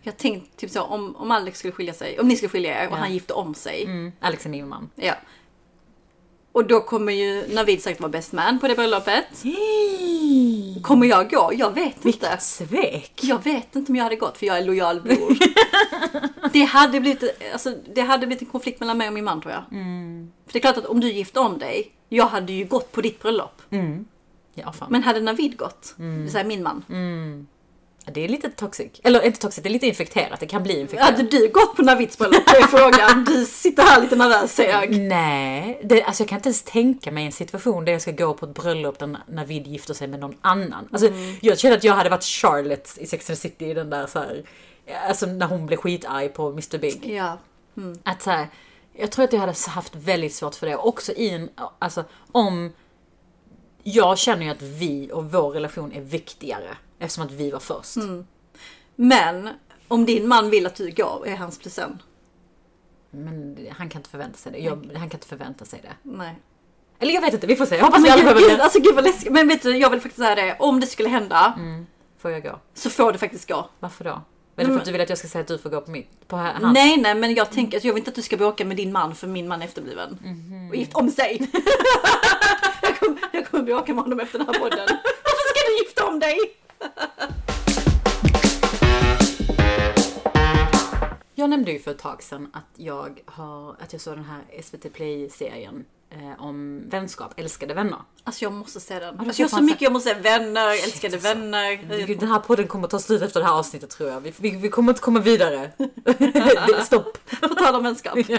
[0.02, 2.82] Jag har tänkt typ så om, om Alex skulle skilja sig, om ni skulle skilja
[2.82, 2.96] er och Ja.
[2.98, 3.84] han gifte om sig.
[3.84, 4.90] Mm, Alex är min man.
[4.94, 5.14] Ja.
[6.52, 9.24] Och då kommer ju Navid säkert vara best man på det bröllopet.
[10.82, 11.50] Kommer jag gå?
[11.54, 12.00] Jag vet inte.
[12.02, 13.12] Vilket svek!
[13.22, 15.36] Jag vet inte om jag hade gått för jag är lojal bror.
[16.52, 19.52] det, hade blivit, alltså, det hade blivit en konflikt mellan mig och min man tror
[19.52, 19.62] jag.
[20.46, 23.00] För det är klart att om du gifte om dig, jag hade ju gått på
[23.00, 23.62] ditt bröllop.
[24.54, 24.88] Ja, fan.
[24.90, 26.94] Men hade Navid gått, det vill säga min man, Ja,
[28.06, 29.00] Det är lite toxic.
[29.04, 30.40] Eller inte toxic, det är lite infekterat.
[30.40, 31.10] Det kan bli infekterat.
[31.10, 32.42] hade du gått på Navids bröllop?
[32.46, 33.24] Det är frågan.
[33.24, 34.98] Du sitter här lite nervös ser jag.
[34.98, 38.34] Nej, det, alltså jag kan inte ens tänka mig en situation där jag ska gå
[38.34, 40.88] på ett bröllop där Navid gifter sig med någon annan.
[40.92, 41.08] Alltså,
[41.40, 44.06] Jag känner att jag hade varit Charlotte i Sex and the City i den där
[44.06, 44.44] så här,
[45.08, 47.10] alltså när hon blev skitarg på Mr Big.
[47.16, 47.38] Ja.
[48.02, 48.48] Att så här,
[48.96, 50.76] jag tror att jag hade haft väldigt svårt för det.
[50.76, 52.72] Också i en, alltså om
[53.82, 57.96] jag känner ju att vi och vår relation är viktigare eftersom att vi var först.
[58.96, 59.48] Men
[59.88, 62.02] om din man vill att du går, är hans plus en?
[63.10, 64.58] Men han kan inte förvänta sig det.
[64.58, 65.92] Jag, han kan inte förvänta sig det.
[66.02, 66.38] Nej.
[66.98, 67.76] Eller jag vet inte, vi får se.
[67.76, 68.62] Jag hoppas Men jag gud, behöver det.
[68.62, 69.32] alltså gud vad läskigt.
[69.32, 70.56] Men vet du, jag vill faktiskt säga det.
[70.58, 71.58] Om det skulle hända
[72.18, 72.58] Får jag gå?
[72.74, 73.68] så får du faktiskt gå.
[73.80, 74.22] Varför då?
[74.56, 75.90] Det för men- att du vill att jag ska säga att du får gå på
[75.90, 76.28] mitt?
[76.28, 76.74] På hans?
[76.74, 78.92] Nej, nej, men jag tänker att jag vill inte att du ska bråka med din
[78.92, 80.18] man för min man är efterbliven.
[80.24, 80.68] Mhm.
[80.70, 81.38] Och gift om sig.
[82.82, 84.86] jag, kommer, jag kommer bråka med honom efter den här podden.
[85.24, 86.38] Varför ska du gifta om dig?
[91.34, 94.62] Jag nämnde ju för ett tag sedan att jag, har, att jag såg den här
[94.62, 97.98] SVT Play-serien eh, om vänskap, älskade vänner.
[98.24, 99.20] Alltså jag måste se den.
[99.20, 100.22] Alltså jag har så mycket jag måste säga.
[100.22, 101.28] Vänner, älskade alltså.
[101.28, 102.06] vänner.
[102.06, 104.20] Gud, Den här podden kommer ta slut efter det här avsnittet tror jag.
[104.20, 105.70] Vi, vi, vi kommer inte komma vidare.
[106.84, 107.18] Stopp.
[107.40, 108.18] På tal om vänskap.
[108.28, 108.38] Ja.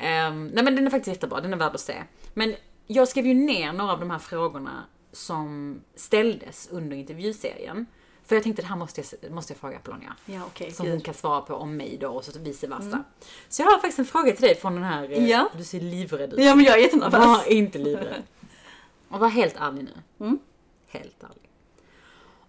[0.00, 2.02] Ehm, nej men den är faktiskt jättebra, den är värd att se.
[2.34, 2.54] Men
[2.86, 7.86] jag skrev ju ner några av de här frågorna som ställdes under intervjuserien.
[8.24, 10.16] För jag tänkte det här måste jag, måste jag fråga Apollonia.
[10.26, 11.04] Ja okej, Som hon gud.
[11.04, 13.04] kan svara på om mig då och så vice versa.
[13.48, 15.50] Så jag har faktiskt en fråga till dig från den här, eh, Ja.
[15.56, 16.40] du ser livrädd ut.
[16.40, 17.26] Ja men jag är jättenervös.
[17.26, 18.22] Var inte livrädd.
[19.08, 20.24] Och var helt ärlig nu.
[20.26, 20.38] Mm.
[20.86, 21.50] Helt ärlig.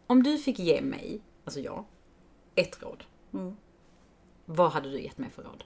[0.07, 1.85] Om du fick ge mig, alltså jag,
[2.55, 3.03] ett råd.
[3.33, 3.55] Mm.
[4.45, 5.63] Vad hade du gett mig för råd?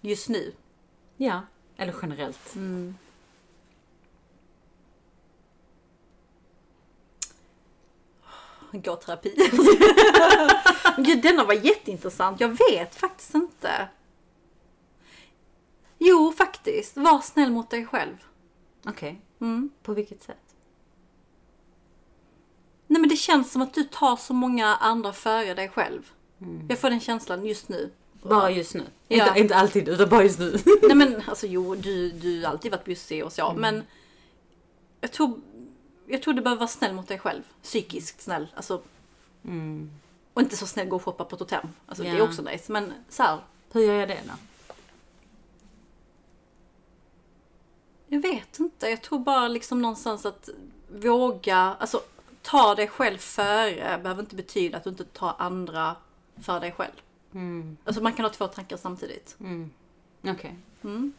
[0.00, 0.52] Just nu.
[1.16, 1.40] Ja,
[1.76, 2.54] eller generellt.
[8.72, 9.34] Gå terapi.
[10.96, 12.40] Gud denna var jätteintressant.
[12.40, 13.88] Jag vet faktiskt inte.
[15.98, 16.96] Jo faktiskt.
[16.96, 18.16] Var snäll mot dig själv.
[18.86, 19.20] Okej.
[19.40, 19.70] Mm.
[19.82, 20.54] På vilket sätt?
[22.86, 26.12] Nej men det känns som att du tar så många andra före dig själv.
[26.68, 27.90] Jag får den känslan just nu.
[28.22, 28.82] Bara just nu?
[29.08, 29.26] Ja.
[29.28, 30.58] Inte, inte alltid, utan bara just nu.
[30.82, 33.54] Nej men alltså jo, du, du har alltid varit bussig och så.
[33.56, 33.82] Men
[35.00, 35.40] jag tror,
[36.08, 37.42] jag tror du behöver vara snäll mot dig själv.
[37.62, 38.46] Psykiskt snäll.
[38.54, 38.82] Alltså,
[40.34, 41.68] Och inte så snäll gå och shoppa på hotell.
[41.86, 42.72] Alltså det är också nice.
[42.72, 43.38] Men så här,
[43.72, 44.32] Hur gör jag det då?
[48.08, 48.88] jag vet inte.
[48.88, 50.48] Jag tror bara liksom någonstans att
[50.88, 52.02] våga, alltså
[52.42, 55.96] ta dig själv före behöver inte betyda att du inte tar andra
[56.36, 56.92] för dig själv.
[57.84, 59.36] Alltså man kan ha två tankar samtidigt.
[60.26, 60.56] Okej.
[60.82, 61.12] Mm.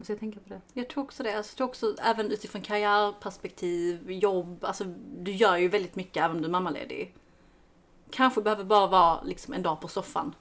[0.00, 0.60] Måste jag tänka på det?
[0.72, 1.36] Jag tror också det.
[1.36, 4.64] Alltså, jag tror också även utifrån karriärperspektiv, jobb.
[4.64, 4.84] Alltså
[5.18, 7.14] du gör ju väldigt mycket även om du är mammaledig.
[8.10, 10.34] Kanske behöver bara vara liksom en dag på soffan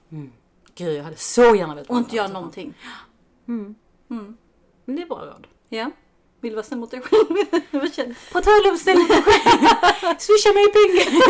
[0.75, 2.73] Gud, jag hade så gärna velat och inte göra någonting.
[3.45, 5.47] Men det är bra råd.
[5.69, 5.91] Ja.
[6.41, 7.27] Vill du vara snäll mot dig själv?
[8.33, 10.15] På tal om snäll mot dig själv.
[10.19, 11.21] Swisha mig pengar.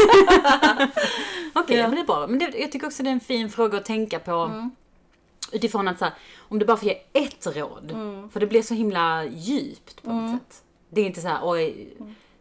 [1.55, 1.87] Okej, Ja.
[1.87, 2.27] men det är bra.
[2.27, 4.69] Men det, jag tycker också det är en fin fråga att tänka på.
[5.51, 7.91] Utifrån att så här, om du bara får ge ett råd.
[8.31, 10.63] För det blir så himla djupt på något sätt.
[10.89, 11.93] Det är inte så här, oj,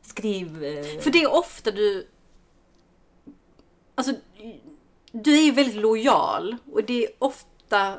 [0.03, 0.65] skriv...
[0.65, 2.09] eh, För det är ofta du...
[3.95, 4.13] Alltså,
[5.13, 7.99] du är ju väldigt lojal och det är ofta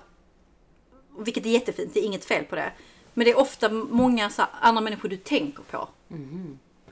[1.17, 2.73] vilket är jättefint, det är inget fel på det.
[3.13, 5.87] Men det är ofta många så här, andra människor du tänker på.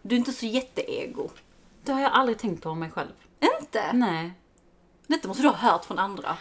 [0.02, 1.30] Du är inte så jätteego.
[1.84, 3.12] Det har jag aldrig tänkt på om mig själv.
[3.62, 3.94] Inte?
[3.94, 4.32] Nej.
[5.08, 6.38] Detta måste du ha hört från andra.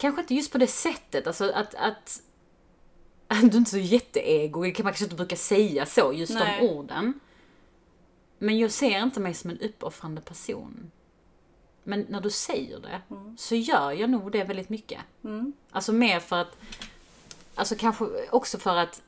[0.00, 2.22] Kanske inte just på det sättet, alltså att, att,
[3.28, 4.60] att du inte är så jätteego.
[4.60, 6.60] Man kanske inte brukar säga så, just Nej.
[6.60, 7.20] de orden.
[8.38, 10.90] Men jag ser inte mig som en uppoffrande person.
[11.84, 13.00] Men när du säger det,
[13.36, 15.00] så gör jag nog det väldigt mycket.
[15.70, 16.56] Alltså mer för att,
[17.54, 19.02] alltså kanske också för att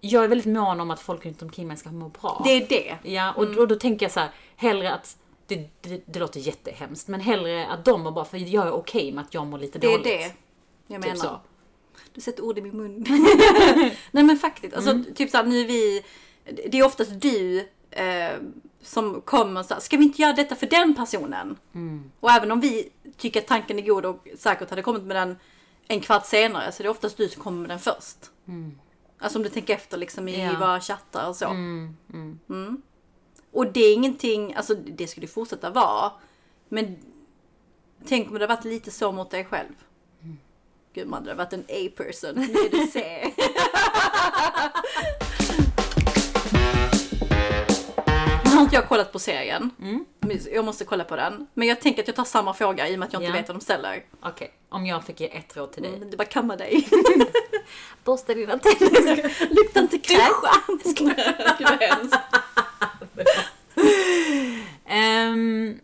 [0.00, 2.40] jag är väldigt mån om att folk runt omkring mig ska må bra.
[2.44, 3.10] Det är det.
[3.10, 5.16] Ja, och då, då tänker jag så här, hellre att,
[5.56, 9.12] det, det, det låter jättehemskt, men hellre att de mår bra, för jag är okej
[9.12, 10.04] med att jag mår lite Det är dåligt.
[10.04, 10.32] det
[10.86, 11.14] jag menar.
[11.14, 11.40] Typ så.
[12.14, 13.04] Du sätter ord i min mun.
[14.10, 15.14] Nej men faktiskt, alltså Mm.
[15.14, 16.02] typ såhär nu är vi,
[16.68, 18.32] det är oftast du eh,
[18.82, 21.56] som kommer så här, ska vi inte göra detta för den personen?
[21.74, 22.10] Mm.
[22.20, 25.36] Och även om vi tycker att tanken är god och säkert hade kommit med den
[25.88, 28.16] en kvart senare så är det oftast du som kommer med den först.
[29.18, 30.52] Alltså om du tänker efter liksom i Mm.
[30.54, 30.58] Ja.
[30.60, 31.46] våra chattar och så.
[31.46, 32.38] Mm, mm.
[32.50, 32.82] Mm.
[33.52, 36.12] Och det är ingenting, alltså det skulle ju fortsätta vara.
[36.68, 36.96] Men
[38.08, 39.72] tänk om det hade varit lite så mot dig själv.
[40.94, 42.34] Gud man, det hade varit en A-person.
[42.34, 43.32] Nu är det C.
[48.44, 49.70] Nu har inte jag kollat på serien.
[50.20, 51.46] Men Jag måste kolla på den.
[51.54, 53.40] Men jag tänker att jag tar samma fråga i och med att jag inte Ja.
[53.40, 54.04] vet vad de ställer.
[54.22, 55.92] Okej, om jag fick ge ett råd till dig.
[55.98, 56.88] Men det bara kamma dig.
[58.04, 59.50] Borsta dina tänder.
[59.54, 60.30] Lukta inte kräk.
[61.58, 62.16] Gud vad hemskt.
[64.84, 65.80] Ehm,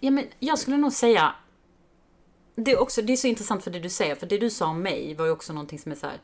[0.00, 1.34] ja, men jag skulle nog säga...
[2.54, 4.66] Det är, också, det är så intressant för det du säger, för det du sa
[4.66, 6.20] om mig var ju också någonting som är så här,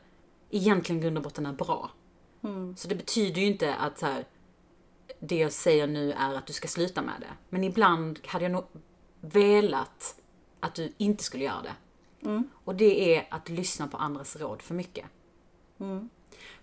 [0.49, 1.91] egentligen grund och botten är bra.
[2.77, 4.25] Så det betyder ju inte att så här,
[5.19, 7.33] det jag säger nu är att du ska sluta med det.
[7.49, 8.65] Men ibland hade jag nog
[9.21, 10.15] velat
[10.59, 11.75] att du inte skulle göra det.
[12.63, 15.05] Och det är att lyssna på andras råd för mycket.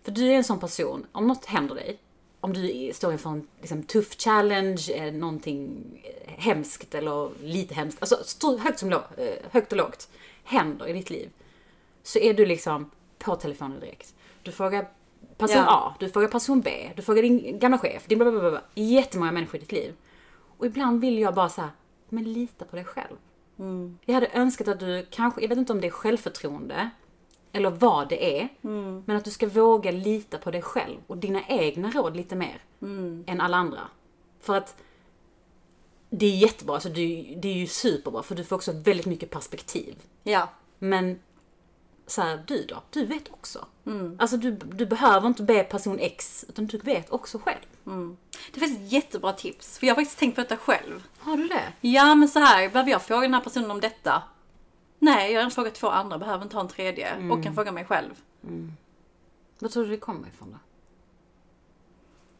[0.02, 1.98] För du är en sån person, om något händer dig,
[2.40, 7.98] om du står inför en liksom, tuff challenge, eh, någonting eh, hemskt eller lite hemskt,
[8.00, 8.98] alltså högt, som eh,
[9.50, 10.08] högt och lågt,
[10.44, 11.30] händer i ditt liv.
[12.02, 14.14] Så är du liksom på telefonen direkt.
[14.42, 14.88] Du frågar
[15.36, 15.64] person Ja.
[15.68, 18.62] A, du frågar person B, du frågar din gamla chef, din blablabla.
[18.74, 19.94] Jättemånga människor i ditt liv.
[20.58, 21.70] Och ibland vill jag bara säga,
[22.08, 23.16] men lita på dig själv.
[24.04, 26.90] Jag hade önskat att du kanske, jag vet inte om det är självförtroende,
[27.52, 28.48] eller vad det är,
[29.06, 32.62] men att du ska våga lita på dig själv och dina egna råd lite mer
[33.26, 33.80] än alla andra.
[34.40, 34.76] För att
[36.10, 39.30] det är jättebra, alltså det, det är ju superbra för du får också väldigt mycket
[39.30, 39.96] perspektiv.
[40.22, 40.48] Ja.
[40.78, 41.18] Men
[42.06, 42.82] så här, du då?
[42.90, 43.66] Du vet också.
[44.18, 47.66] Alltså du, du behöver inte be person X, utan du vet också själv.
[48.54, 49.78] Det finns ett jättebra tips.
[49.78, 51.06] För jag har faktiskt tänkt på detta själv.
[51.18, 51.72] Har du det?
[51.80, 54.22] Ja men så här, behöver jag fråga den här personen om detta?
[54.98, 57.30] Nej, jag har frågat två andra, behöver inte ha en tredje.
[57.30, 58.10] Och kan fråga mig själv.
[59.58, 60.58] Vad tror du det kommer ifrån då?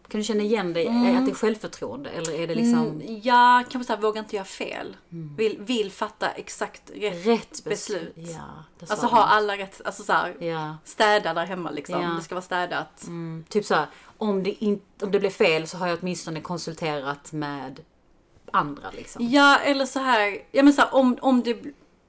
[0.08, 3.64] Kan du känna igen dig, att det är självförtroende eller är det liksom Mm, ja,
[3.70, 4.96] kanske såhär, vågar inte göra fel.
[5.36, 7.26] Vill, vill fatta exakt rätt.
[7.26, 8.12] rätt beslut.
[8.16, 10.76] Ja, det Alltså ha alla rätt, alltså såhär, Ja.
[10.84, 12.02] städa där hemma liksom.
[12.02, 12.08] Ja.
[12.08, 13.06] Det ska vara städat.
[13.06, 13.86] Mm, typ så här,
[14.18, 17.80] om det, in, om det blir fel så har jag åtminstone konsulterat med
[18.50, 19.28] andra liksom.
[19.28, 21.62] Ja, eller så här, ja men så här, om, om, det,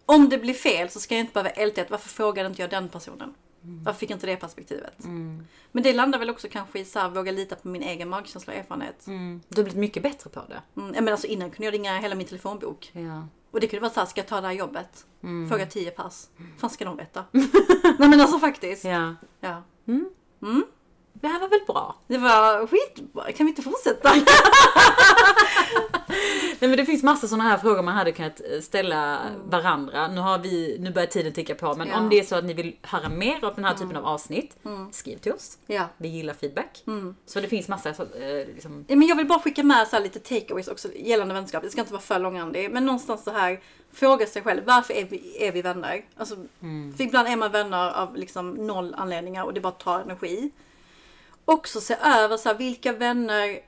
[0.07, 2.69] om det blir fel så ska jag inte behöva älta att varför frågade inte jag
[2.69, 3.33] den personen?
[3.61, 4.93] Varför fick jag inte det perspektivet?
[5.71, 8.53] Men det landar väl också kanske i så här, våga lita på min egen magkänsla
[8.53, 9.07] och erfarenhet.
[9.07, 9.41] Mm.
[9.49, 10.81] Du har blivit mycket bättre på det.
[10.81, 12.91] Mm, men alltså innan kunde jag ringa hela min telefonbok.
[12.93, 13.27] Ja.
[13.51, 15.05] Och det kunde vara så här, ska jag ta det här jobbet?
[15.49, 16.29] Fråga tio pass.
[16.57, 17.23] fan ska de veta?
[17.99, 18.83] Nej men alltså faktiskt.
[18.83, 19.15] ja.
[19.39, 19.63] Ja.
[21.21, 21.95] Det här var väl bra?
[22.07, 24.13] Det var skitbra, kan vi inte fortsätta?
[26.59, 30.07] Nej men det finns massa sådana här frågor man hade kunnat eh, ställa varandra.
[30.07, 31.97] Nu, har vi, nu börjar tiden ticka på men Ja.
[31.99, 34.55] om det är så att ni vill höra mer av den här typen av avsnitt,
[34.91, 35.57] skriv till oss.
[35.67, 35.85] ja.
[35.97, 36.83] Vi gillar feedback.
[37.25, 39.99] Så det finns massa så, eh, liksom, Ja, Men jag vill bara skicka med så
[39.99, 41.63] lite takeaways också gällande vänskap.
[41.63, 42.71] Det ska inte vara för långrandig.
[42.71, 43.59] Men någonstans så här,
[43.93, 46.05] fråga sig själv, varför är vi, är vi vänner?
[46.17, 46.35] Alltså,
[46.97, 50.51] För ibland är man vänner av liksom noll anledningar och det bara tar energi.
[51.49, 53.59] Också se över så här, vilka vänner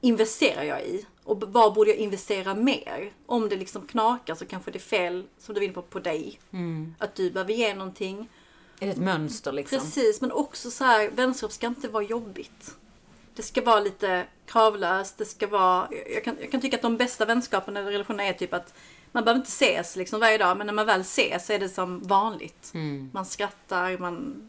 [0.00, 1.06] investerar jag i?
[1.24, 3.12] Och vad borde jag investera mer?
[3.26, 6.40] Om det liksom knakar så kanske det är fel, som du vill på, på dig.
[6.98, 8.28] Att du behöver ge någonting.
[8.80, 9.78] är det ett mönster liksom?
[9.78, 12.76] Precis, men också så här, vänskap ska inte vara jobbigt.
[13.34, 15.88] Det ska vara lite kravlöst, det ska vara...
[16.14, 18.74] Jag kan, jag kan tycka att de bästa vänskaperna eller relationerna är typ att
[19.12, 21.68] man behöver inte ses liksom varje dag, men när man väl ses så är det
[21.68, 22.70] som vanligt.
[23.12, 24.48] Man skrattar, man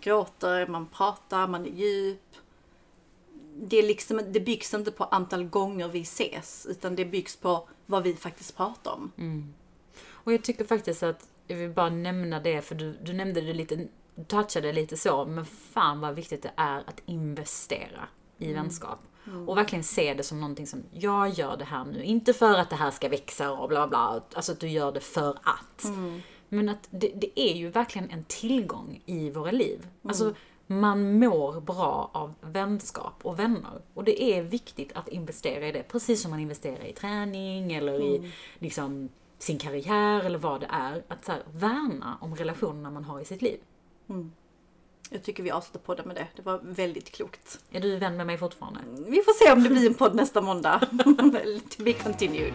[0.00, 2.22] gråter, man pratar, man är djup.
[3.56, 7.68] Det, är liksom, det byggs inte på antal gånger vi ses, utan det byggs på
[7.86, 9.12] vad vi faktiskt pratar om.
[10.10, 13.52] Och jag tycker faktiskt att, jag vill bara nämna det, för du, du nämnde det
[13.52, 13.76] lite,
[14.14, 18.98] du touchade lite så, men fan vad viktigt det är att investera i vänskap.
[19.46, 22.70] Och verkligen se det som någonting som, jag gör det här nu, inte för att
[22.70, 25.84] det här ska växa och bla bla, alltså att du gör det för att.
[26.48, 29.88] Men att det, det är ju verkligen en tillgång i våra liv.
[30.02, 30.34] Alltså,
[30.66, 33.82] man mår bra av vänskap och vänner.
[33.94, 38.00] Och det är viktigt att investera i det, precis som man investerar i träning eller
[38.02, 41.02] i liksom, sin karriär eller vad det är.
[41.08, 43.60] Att så här, värna om relationerna man har i sitt liv.
[45.10, 46.26] Jag tycker vi avslutar podden med det.
[46.36, 47.60] Det var väldigt klokt.
[47.70, 48.80] Är du vän med mig fortfarande?
[49.06, 50.80] Vi får se om det blir en podd nästa månda.
[51.76, 52.54] to be continued.